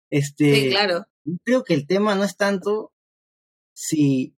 [0.10, 1.06] Este, sí, claro.
[1.44, 2.94] creo que el tema no es tanto
[3.74, 4.36] si,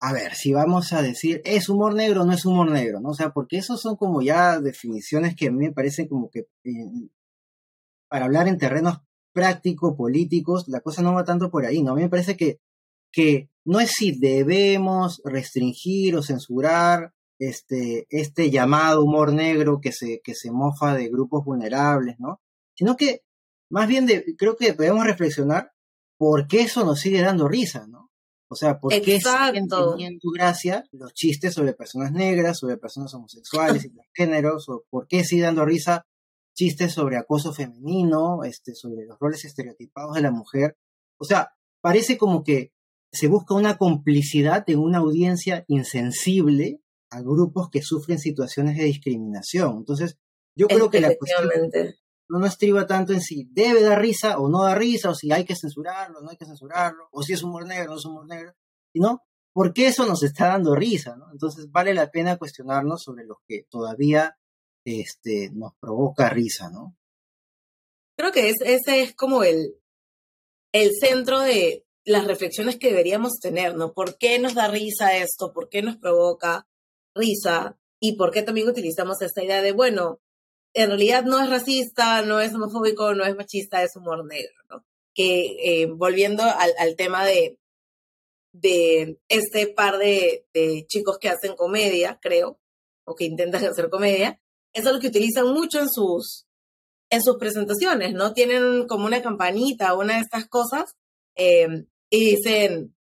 [0.00, 3.00] a ver, si vamos a decir, ¿es humor negro o no es humor negro?
[3.00, 3.10] ¿no?
[3.10, 6.46] O sea, porque esos son como ya definiciones que a mí me parecen como que
[6.64, 7.10] eh,
[8.08, 9.00] para hablar en terrenos
[9.32, 11.92] prácticos, políticos, la cosa no va tanto por ahí, ¿no?
[11.92, 12.60] A mí me parece que,
[13.12, 20.20] que no es si debemos restringir o censurar este, este llamado humor negro que se,
[20.24, 22.40] que se mofa de grupos vulnerables, ¿no?
[22.74, 23.22] Sino que
[23.70, 25.72] más bien de, creo que debemos reflexionar
[26.16, 28.10] por qué eso nos sigue dando risa, ¿no?
[28.50, 33.84] O sea, ¿por qué siguen teniendo gracia los chistes sobre personas negras, sobre personas homosexuales
[33.84, 34.68] y géneros?
[34.70, 36.06] ¿O por qué sigue dando risa
[36.54, 40.78] chistes sobre acoso femenino, este, sobre los roles estereotipados de la mujer?
[41.18, 41.50] O sea,
[41.82, 42.72] parece como que
[43.12, 46.80] se busca una complicidad en una audiencia insensible
[47.10, 49.78] a grupos que sufren situaciones de discriminación.
[49.78, 50.18] Entonces,
[50.54, 51.48] yo creo que la cuestión
[52.28, 55.44] no, estriba tanto en si debe dar risa o no da risa, o si hay
[55.44, 58.04] que censurarlo o no hay que censurarlo, o si es humor negro o no es
[58.04, 58.54] humor negro,
[58.92, 59.22] sino
[59.54, 61.32] por qué eso nos está dando risa, ¿no?
[61.32, 64.36] Entonces vale la pena cuestionarnos sobre lo que todavía
[64.84, 66.96] este, nos provoca risa, ¿no?
[68.16, 69.74] Creo que ese es como el,
[70.72, 73.92] el centro de las reflexiones que deberíamos tener, ¿no?
[73.92, 75.52] ¿Por qué nos da risa esto?
[75.52, 76.66] ¿Por qué nos provoca?
[77.18, 80.20] risa y por qué también utilizamos esta idea de, bueno,
[80.74, 84.84] en realidad no es racista, no es homofóbico, no es machista, es humor negro, ¿no?
[85.14, 87.58] Que eh, volviendo al, tema de,
[88.52, 90.46] de este par de,
[90.86, 92.60] chicos que hacen comedia, creo,
[93.04, 94.40] o que intentan hacer comedia,
[94.72, 96.46] es lo que utilizan mucho en sus,
[97.10, 98.32] en sus presentaciones, ¿no?
[98.32, 100.94] Tienen como una campanita, una de estas cosas,
[101.34, 102.94] eh, y dicen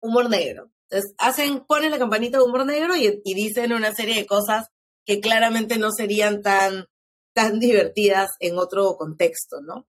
[0.00, 0.70] humor negro.
[0.90, 4.68] Entonces, hacen, ponen la campanita de humor negro y, dicen una serie de cosas
[5.04, 6.86] que claramente no serían tan,
[7.34, 9.86] tan divertidas en otro contexto, ¿no?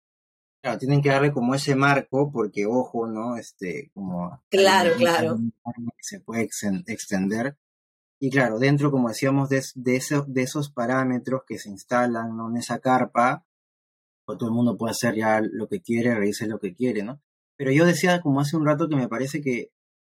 [0.63, 3.37] Claro, tienen que darle como ese marco, porque ojo, ¿no?
[3.37, 4.43] Este, como.
[4.49, 5.37] Claro, claro.
[5.37, 7.57] Que se puede extender.
[8.21, 12.51] Y claro, dentro, como decíamos, de, de, de esos parámetros que se instalan ¿no?
[12.51, 13.45] en esa carpa,
[14.25, 17.21] pues todo el mundo puede hacer ya lo que quiere, reírse lo que quiere, ¿no?
[17.63, 19.71] Pero yo decía como hace un rato que me parece que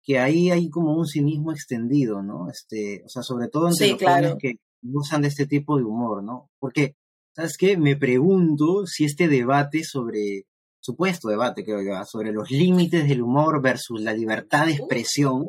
[0.03, 2.49] que ahí hay como un cinismo extendido, ¿no?
[2.49, 6.23] Este, o sea, sobre todo entre los jóvenes que usan de este tipo de humor,
[6.23, 6.49] ¿no?
[6.59, 6.95] Porque,
[7.33, 7.77] ¿sabes qué?
[7.77, 10.45] Me pregunto si este debate sobre,
[10.81, 15.47] supuesto debate, creo yo, sobre los límites del humor versus la libertad de expresión,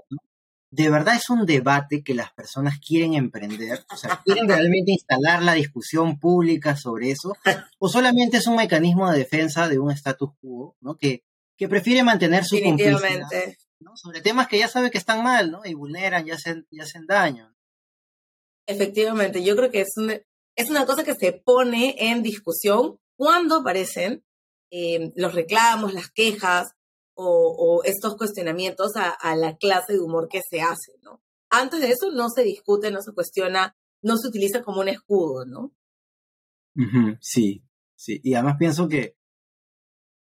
[0.70, 5.42] de verdad es un debate que las personas quieren emprender, o sea, quieren realmente instalar
[5.42, 7.34] la discusión pública sobre eso,
[7.78, 10.96] o solamente es un mecanismo de defensa de un status quo, ¿no?
[10.96, 11.24] Que,
[11.56, 13.28] que prefiere mantener su complicidad
[13.96, 15.60] sobre temas que ya sabe que están mal, ¿no?
[15.64, 17.54] Y vulneran y hacen, y hacen daño.
[18.66, 20.18] Efectivamente, yo creo que es una,
[20.56, 24.24] es una cosa que se pone en discusión cuando aparecen
[24.70, 26.72] eh, los reclamos, las quejas
[27.16, 31.22] o, estos cuestionamientos a, a, la clase de humor que se hace, ¿no?
[31.48, 35.44] Antes de eso no se discute, no se cuestiona, no se utiliza como un escudo,
[35.44, 35.72] ¿no?
[37.20, 37.62] sí,
[37.94, 38.20] sí.
[38.24, 39.16] Y además pienso que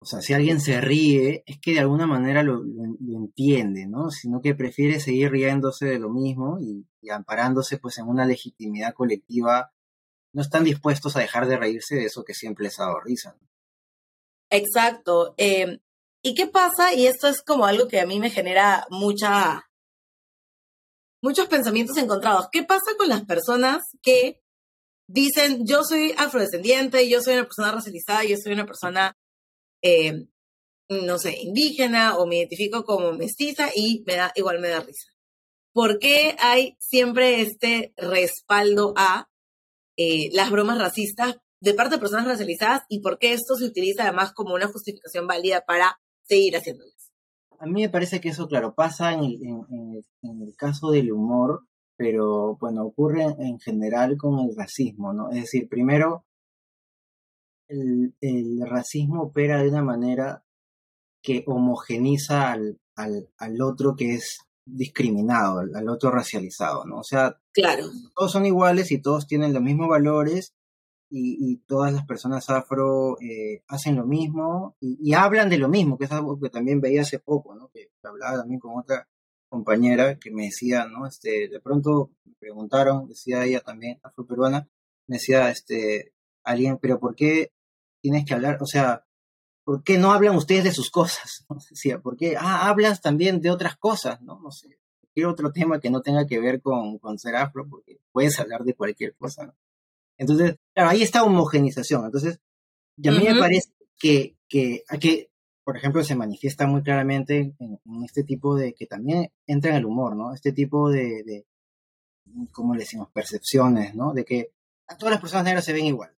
[0.05, 4.11] o sea, si alguien se ríe, es que de alguna manera lo, entiende, ¿no?
[4.11, 9.73] Sino que prefiere seguir riéndose de lo mismo y, amparándose pues en una legitimidad colectiva.
[10.35, 13.39] No están dispuestos a dejar de reírse de eso que siempre les ha dado risa.
[14.51, 15.35] Exacto.
[15.39, 15.81] Em,
[16.23, 16.93] ¿Y qué pasa?
[16.93, 19.71] Y esto es como algo que a mí me genera mucha,
[21.23, 22.49] muchos pensamientos encontrados.
[22.53, 24.43] ¿Qué pasa con las personas que
[25.09, 29.17] dicen, yo soy afrodescendiente, yo soy una persona racializada, yo soy una persona
[29.85, 30.27] eh,
[30.89, 35.11] no sé, indígena o me identifico como mestiza y me da, igual me da risa.
[35.73, 39.29] ¿Por qué hay siempre este respaldo a
[39.97, 44.05] eh, las bromas racistas de parte de personas racializadas y por qué esto se utiliza
[44.05, 47.13] además como una justificación válida para seguir haciéndolas?
[47.59, 49.39] A mí me parece que eso, claro, pasa en el,
[50.23, 51.61] en el caso del humor,
[51.97, 55.31] pero bueno, ocurre en general con el racismo, ¿no?
[55.31, 56.25] Es decir, primero
[57.75, 60.45] el, el racismo opera de una manera
[61.23, 66.99] que homogeniza al, al, al otro que es discriminado, al, otro racializado, ¿no?
[66.99, 67.87] O sea, claro.
[68.15, 70.55] todos son iguales y todos tienen los mismos valores
[71.11, 75.69] y, y todas las personas afro eh, hacen lo mismo y, y, hablan de lo
[75.69, 77.69] mismo, que es algo que también veía hace poco, ¿no?
[77.73, 79.09] Que hablaba también con otra
[79.49, 81.07] compañera que me decía, ¿no?
[81.07, 84.69] Este, de pronto me preguntaron, decía ella también, afroperuana,
[85.07, 87.53] me decía, este, alguien, pero ¿por qué
[88.05, 88.59] tienes que hablar?
[88.61, 89.07] O sea,
[89.65, 91.47] ¿por qué no hablan ustedes de sus cosas?
[91.49, 91.57] ¿no?
[91.71, 92.37] Decía, ¿por qué?
[92.39, 94.39] Ah, hablas también de otras cosas, ¿no?
[94.41, 97.99] No sé, cualquier otro tema que no tenga que ver con, con ser afro, porque
[98.13, 99.55] puedes hablar de cualquier cosa, ¿no?
[100.19, 102.05] Entonces, claro, ahí está homogenización.
[102.05, 102.39] Entonces,
[102.99, 105.31] y a mí me parece que, que, que
[105.65, 109.87] por ejemplo, se manifiesta muy claramente en, este tipo de, que también entra en el
[109.87, 110.35] humor, ¿no?
[110.35, 111.47] Este tipo de, de,
[112.53, 113.09] ¿cómo le decimos?
[113.11, 114.13] Percepciones, ¿no?
[114.13, 114.53] De que
[114.87, 116.14] a todas las personas negras se ven igual.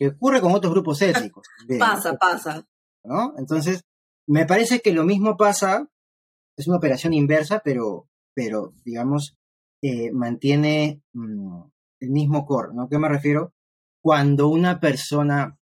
[0.00, 1.46] Que ocurre con otros grupos étnicos.
[1.78, 2.66] pasa, pasa.
[3.04, 3.34] ¿No?
[3.36, 3.84] Entonces,
[4.26, 5.90] me parece que lo mismo pasa,
[6.56, 9.36] es una operación inversa, pero, pero digamos,
[9.82, 11.62] eh, mantiene mm,
[12.00, 12.88] el mismo core, ¿no?
[12.88, 13.52] ¿Qué me refiero?
[14.02, 15.58] Cuando una persona,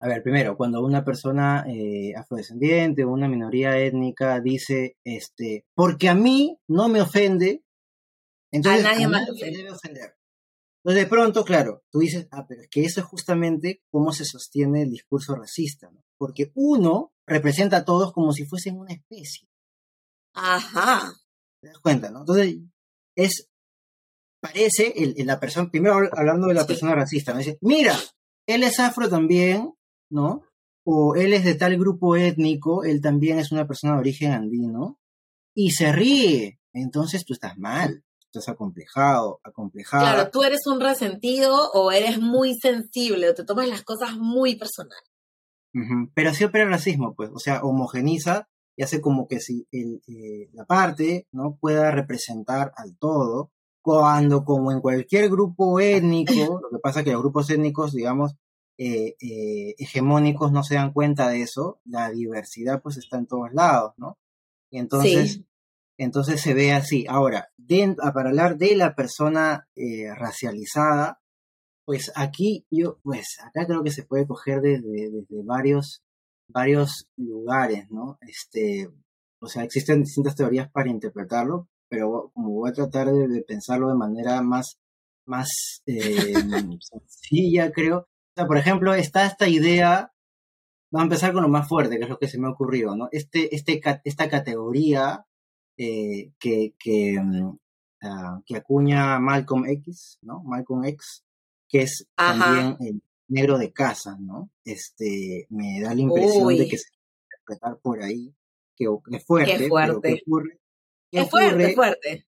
[0.00, 6.10] a ver, primero, cuando una persona eh, afrodescendiente o una minoría étnica dice, este, porque
[6.10, 7.62] a mí no me ofende,
[8.50, 10.14] entonces a nadie más debe ofender.
[10.84, 14.24] Entonces, de pronto, claro, tú dices, ah, pero es que eso es justamente cómo se
[14.24, 16.02] sostiene el discurso racista, ¿no?
[16.18, 19.48] Porque uno representa a todos como si fuesen una especie.
[20.34, 21.12] Ajá.
[21.60, 22.20] ¿Te das cuenta, no?
[22.20, 22.56] Entonces,
[23.14, 23.48] es,
[24.40, 27.96] parece, el, la persona, primero hablando de la persona racista, me dice, mira,
[28.48, 29.72] él es afro también,
[30.10, 30.42] ¿no?
[30.84, 34.98] O él es de tal grupo étnico, él también es una persona de origen andino,
[35.54, 36.58] y se ríe.
[36.72, 40.04] Entonces tú estás mal estás acomplejado, acomplejado.
[40.04, 44.56] Claro, tú eres un resentido o eres muy sensible o te tomas las cosas muy
[44.56, 44.98] personal.
[46.14, 50.02] Pero así opera el racismo, pues, o sea, homogeniza y hace como que si el,
[50.06, 53.50] eh, la parte no pueda representar al todo,
[53.82, 58.34] cuando como en cualquier grupo étnico, lo que pasa es que los grupos étnicos, digamos,
[58.78, 63.52] eh, eh, hegemónicos no se dan cuenta de eso, la diversidad pues está en todos
[63.52, 64.18] lados, ¿no?
[64.70, 65.42] Y entonces,
[66.02, 67.06] entonces se ve así.
[67.08, 67.48] Ahora,
[68.14, 71.20] para hablar de la persona eh, racializada,
[71.84, 76.02] pues aquí yo, pues acá creo que se puede coger desde, desde varios,
[76.48, 78.18] varios lugares, ¿no?
[78.20, 78.88] Este,
[79.40, 83.96] o sea, existen distintas teorías para interpretarlo, pero como voy a tratar de, pensarlo de
[83.96, 84.78] manera más,
[85.26, 85.48] más
[85.86, 86.34] eh,
[86.80, 87.98] sencilla, creo.
[87.98, 90.12] O sea, por ejemplo, está esta idea,
[90.94, 92.96] va a empezar con lo más fuerte, que es lo que se me ha ocurrido,
[92.96, 93.08] ¿no?
[93.12, 95.26] Este, este, esta categoría
[95.76, 97.58] eh, que, que, mm,
[98.02, 100.42] ah, que, acuña Malcolm X, ¿no?
[100.42, 101.24] Malcolm X,
[101.68, 104.50] que es también el negro de casa, ¿no?
[104.64, 108.34] Este, me da la impresión de que se puede interpretar por ahí,
[108.76, 109.98] que, es fuerte, Qué fuerte.
[110.02, 110.58] Pero que ocurre,
[111.10, 112.26] es fuerte, es fuerte.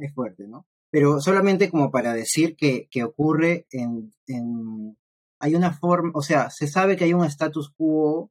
[0.00, 0.66] es fuerte, ¿no?
[0.90, 4.96] Pero solamente como para decir que, que ocurre en, en,
[5.38, 8.30] hay una forma, o sea, se sabe que hay un status quo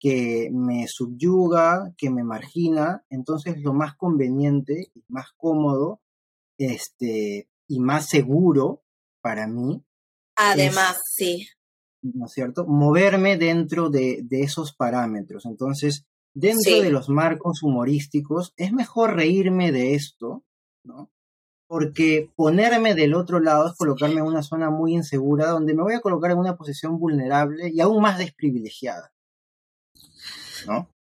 [0.00, 6.00] que me subyuga, que me margina, entonces lo más conveniente y más cómodo
[6.58, 8.82] este, y más seguro
[9.20, 9.84] para mí.
[10.36, 11.46] Además, sí.
[12.02, 12.66] ¿No es cierto?
[12.66, 15.44] Moverme dentro de, esos parámetros.
[15.44, 20.44] Entonces, dentro de los marcos humorísticos, es mejor reírme de esto,
[20.82, 21.10] ¿no?
[21.66, 25.94] Porque ponerme del otro lado es colocarme en una zona muy insegura donde me voy
[25.94, 29.12] a colocar en una posición vulnerable y aún más desprivilegiada.
[30.70, 30.94] ¿No?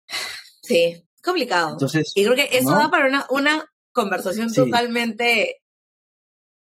[0.62, 1.72] Sí, complicado.
[1.72, 5.62] Entonces, y creo que eso da para una, una conversación totalmente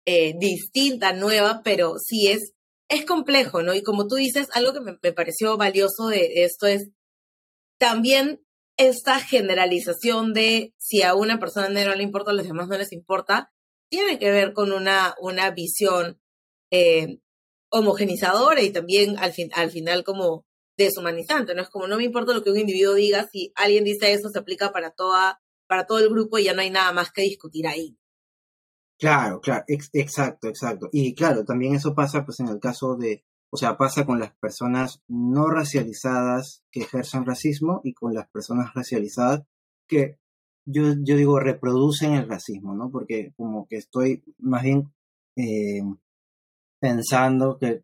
[0.06, 2.54] eh, distinta, nueva, pero sí es,
[2.90, 3.74] es complejo, ¿no?
[3.74, 6.90] Y como tú dices, algo que me, me pareció valioso de esto es
[7.80, 8.42] también
[8.78, 12.78] esta generalización de si a una persona negra no le importa, a los demás no
[12.78, 13.52] les importa,
[13.90, 16.20] tiene que ver con una, una visión
[16.72, 17.20] eh,
[17.70, 20.46] homogenizadora y también al, fin, al final como
[20.84, 21.62] deshumanizante, ¿no?
[21.62, 24.40] Es como no me importa lo que un individuo diga, si alguien dice eso se
[24.40, 27.68] aplica para toda, para todo el grupo y ya no hay nada más que discutir
[27.68, 27.98] ahí.
[29.00, 30.90] Claro, claro, exacto, exacto.
[30.92, 34.36] Y claro, también eso pasa pues en el caso de, o sea, pasa con las
[34.36, 39.42] personas no racializadas que ejercen racismo y con las personas racializadas
[39.88, 40.20] que
[40.66, 42.92] yo, yo digo reproducen el racismo, ¿no?
[42.92, 44.94] Porque como que estoy más bien
[45.36, 45.82] eh,
[46.80, 47.84] pensando que,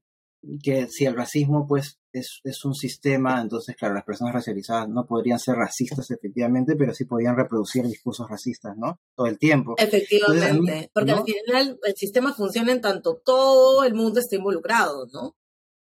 [0.62, 5.40] que si el racismo pues es, un sistema, entonces, claro, las personas racializadas no podrían
[5.40, 9.00] ser racistas efectivamente, pero sí podían reproducir discursos racistas, ¿no?
[9.16, 9.76] Todo el tiempo.
[9.78, 15.36] Efectivamente, porque al final el sistema funciona en tanto todo el mundo está involucrado, ¿no?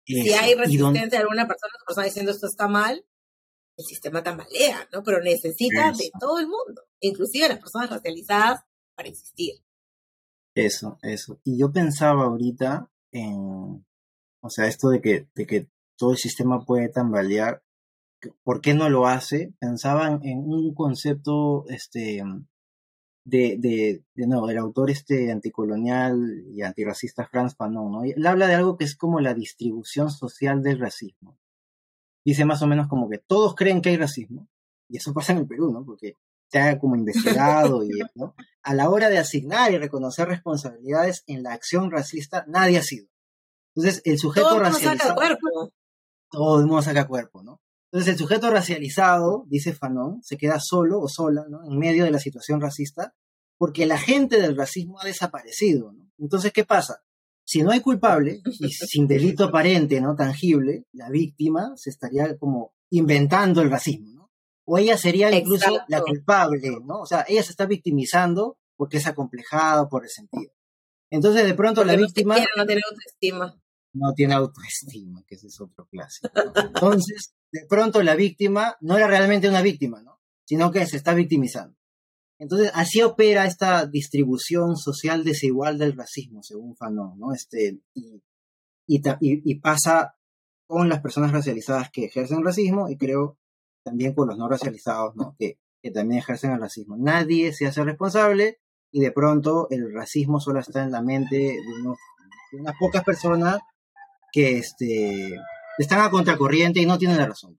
[0.05, 3.05] si hay resistencia de alguna persona, otra persona diciendo esto está mal,
[3.77, 5.03] el sistema tambalea, ¿no?
[5.03, 8.61] Pero necesita de todo el mundo, inclusive las personas racializadas,
[8.95, 9.55] para existir.
[10.55, 11.41] Eso, eso.
[11.45, 13.85] Y yo pensaba ahorita en,
[14.47, 17.63] o sea, esto de que, de que todo el sistema puede tambalear.
[18.43, 19.53] ¿Por qué no lo hace?
[19.59, 22.23] Pensaban en un concepto este,
[23.25, 28.05] de, de, de no, el autor este anticolonial y antirracista Franz Fanon, ¿no?
[28.05, 31.39] Él habla de algo que es como la distribución social del racismo.
[32.25, 34.49] Dice más o menos como que todos creen que hay racismo,
[34.89, 35.85] y eso pasa en el Perú, ¿no?
[35.85, 36.17] Porque
[36.49, 38.35] se ha como investigado y, ¿no?
[38.63, 43.09] A la hora de asignar y reconocer responsabilidades en la acción racista, nadie ha sido.
[43.77, 45.21] Entonces, el sujeto racializado
[46.31, 47.61] todo el mundo saca cuerpo, ¿no?
[47.91, 51.65] Entonces el sujeto racializado, dice Fanon, se queda solo o sola ¿no?
[51.65, 53.15] en medio de la situación racista
[53.59, 55.93] porque la gente del racismo ha desaparecido.
[55.93, 56.11] ¿no?
[56.19, 57.03] Entonces, ¿qué pasa?
[57.45, 62.75] Si no hay culpable y sin delito aparente, no tangible, la víctima se estaría como
[62.91, 64.31] inventando el racismo, ¿no?
[64.67, 67.01] O ella sería incluso la culpable, ¿no?
[67.01, 70.53] O sea, ella se está victimizando porque es acomplejado, por resentido.
[71.09, 72.37] Entonces, de pronto la víctima...
[72.57, 73.57] no tiene autoestima.
[73.99, 76.29] No tiene autoestima, que ese es otro clásico.
[76.57, 80.21] Entonces, de pronto la víctima no era realmente una víctima, ¿no?
[80.45, 81.77] Sino que se está victimizando.
[82.39, 87.33] Entonces, así opera esta distribución social desigual del racismo, según Fanon, ¿no?
[87.33, 88.23] Este, y,
[88.87, 90.17] y, pasa
[90.67, 93.39] con las personas racializadas que ejercen racismo y creo
[93.83, 95.35] también con los no racializados, ¿no?
[95.39, 96.97] Que, que también ejercen el racismo.
[96.99, 98.59] Nadie se hace responsable
[98.93, 101.53] y de pronto el racismo solo está en la mente de,
[102.53, 103.61] de unas pocas personas
[104.37, 105.35] que este,
[105.79, 107.59] están a contracorriente y no tienen la razón.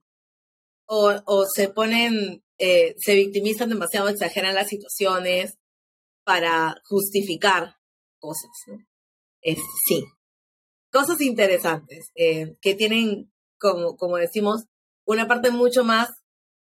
[0.86, 5.58] O, o se ponen eh, se victimizan demasiado, exageran las situaciones
[6.24, 7.74] para justificar
[8.20, 8.50] cosas.
[9.86, 10.04] sí,
[10.92, 14.66] cosas interesantes eh, que tienen, como, como decimos,
[15.04, 16.10] una parte mucho más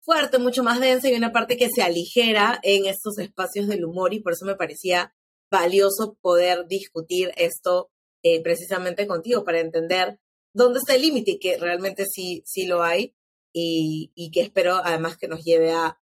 [0.02, 4.14] fuerte, mucho más densa y una parte que se aligera en estos espacios del humor
[4.14, 5.14] y por eso me parecía
[5.52, 7.90] valioso poder discutir esto
[8.28, 10.20] eh, precisamente contigo para entender
[10.52, 13.16] dónde está el límite y que realmente sí, sí lo hay
[13.54, 16.02] y, que espero además que nos lleve a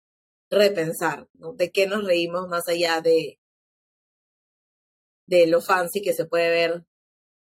[0.48, 1.28] repensar.
[1.56, 3.40] De qué nos reímos más allá de,
[5.26, 6.86] de lo fancy que se puede ver,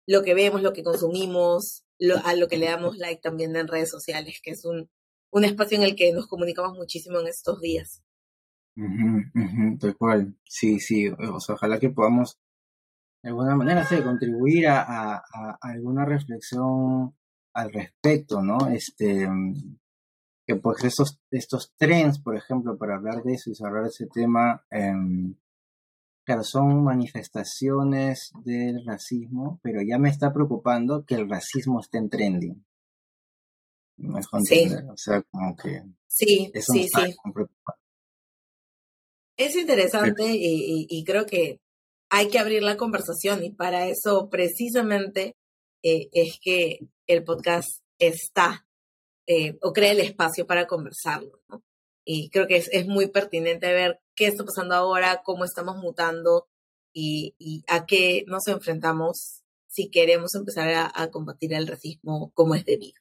[0.06, 1.84] lo que vemos, lo que consumimos,
[2.24, 4.88] a lo que le damos like también en redes sociales, que es un,
[5.32, 8.04] un espacio en el que nos comunicamos muchísimo en estos días.
[9.80, 12.38] tal cual, sí, sí, ojalá que podamos
[13.22, 17.16] de alguna manera sí, contribuir a, a, a, alguna reflexión
[17.54, 18.70] al respecto, ¿no?
[18.70, 19.28] Este,
[20.50, 24.66] que pues estos, estos trends, por ejemplo, para hablar de eso y cerrar ese tema,
[24.72, 24.94] eh,
[26.26, 32.10] claro, son manifestaciones del racismo, pero ya me está preocupando que el racismo esté en
[32.10, 32.66] trending.
[33.98, 34.68] ¿Me sí.
[34.92, 35.84] O sea, como que...
[36.08, 37.16] Sí, sí, sí.
[39.38, 41.62] Es interesante y, y, creo que
[42.10, 45.36] hay que abrir la conversación y para eso precisamente
[45.84, 48.66] eh, es que el podcast está
[49.28, 51.42] eh, o crea el espacio para conversarlo.
[51.50, 51.64] ¿no?
[52.06, 56.48] Y creo que es, es, muy pertinente ver qué está pasando ahora, cómo estamos mutando
[56.94, 62.56] y, y a qué nos enfrentamos si queremos empezar a, a combatir el racismo como
[62.56, 63.00] es debido.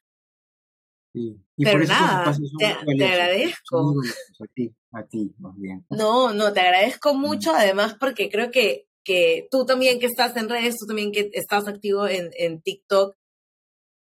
[1.12, 1.40] Sí.
[1.56, 3.94] Pero nada, te, agradezco.
[4.40, 5.86] A ti, a ti, más bien.
[5.88, 10.50] No, no, te agradezco mucho además porque creo que, que tú también que estás en
[10.50, 13.16] redes, tú también que estás activo en, en TikTok,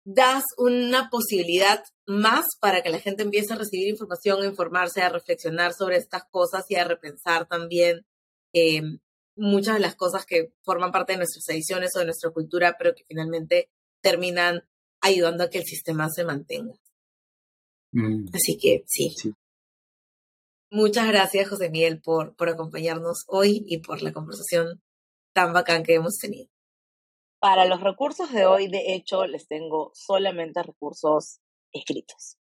[0.05, 5.09] das una posibilidad más para que la gente empiece a recibir información, a informarse, a
[5.09, 8.07] reflexionar sobre estas cosas y a repensar también
[8.53, 8.83] eh,
[9.35, 12.95] muchas de las cosas que forman parte de nuestras ediciones o de nuestra cultura, pero
[12.95, 14.63] que finalmente terminan
[15.01, 16.75] ayudando a que el sistema se mantenga.
[17.91, 18.27] Mm.
[18.33, 19.13] Así que sí.
[20.71, 24.81] Muchas gracias, José Miguel, por, por acompañarnos hoy y por la conversación
[25.33, 26.49] tan bacán que hemos tenido.
[27.41, 31.41] Para los recursos de hoy, de hecho, les tengo solamente recursos
[31.73, 32.37] escritos.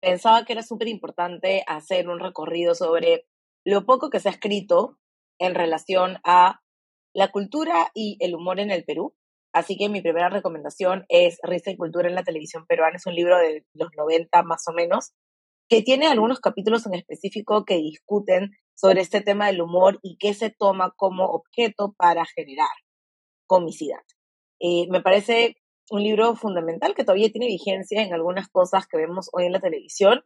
[0.00, 3.26] Pensaba que era súper importante hacer un recorrido sobre
[3.64, 4.98] lo poco que se ha escrito
[5.38, 6.60] en relación a
[7.14, 9.14] la cultura y el humor en el Perú.
[9.54, 12.96] Así que mi primera recomendación es Risa y Cultura en la televisión peruana.
[12.96, 15.12] Es un libro de los 90 más o menos,
[15.72, 20.34] que tiene algunos capítulos en específico que discuten sobre este tema del humor y qué
[20.34, 22.68] se toma como objeto para generar
[23.46, 24.02] comicidad.
[24.60, 25.56] Eh, me parece
[25.88, 29.60] un libro fundamental que todavía tiene vigencia en algunas cosas que vemos hoy en la
[29.60, 30.22] televisión.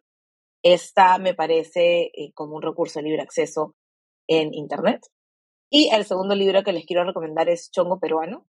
[0.64, 3.76] Esta me parece eh, como un recurso de libre acceso
[4.26, 5.02] en Internet.
[5.70, 8.48] Y el segundo libro que les quiero recomendar es Chongo Peruano.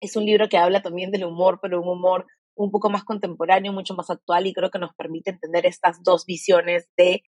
[0.00, 2.26] Es un libro que habla también del humor, pero un humor
[2.62, 6.26] un poco más contemporáneo, mucho más actual y creo que nos permite entender estas dos
[6.26, 7.22] visiones de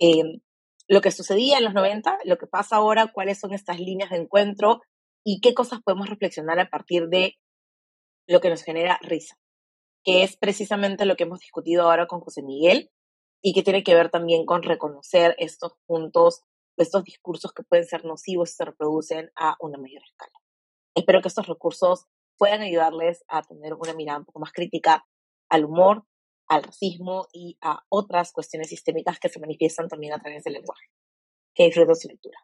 [0.00, 0.40] eh,
[0.88, 4.16] lo que sucedía en los 90, lo que pasa ahora, cuáles son estas líneas de
[4.16, 4.80] encuentro
[5.22, 7.34] y qué cosas podemos reflexionar a partir de
[8.26, 9.36] lo que nos genera risa,
[10.02, 12.90] que es precisamente lo que hemos discutido ahora con José Miguel
[13.42, 16.40] y que tiene que ver también con reconocer estos puntos,
[16.78, 20.32] estos discursos que pueden ser nocivos y se reproducen a una mayor escala.
[20.94, 22.06] Espero que estos recursos
[22.40, 25.04] puedan ayudarles a tener una mirada un poco más crítica
[25.50, 26.06] al humor,
[26.48, 30.86] al racismo y a otras cuestiones sistémicas que se manifiestan también a través del lenguaje.
[31.54, 32.38] Que disfruten su lectura.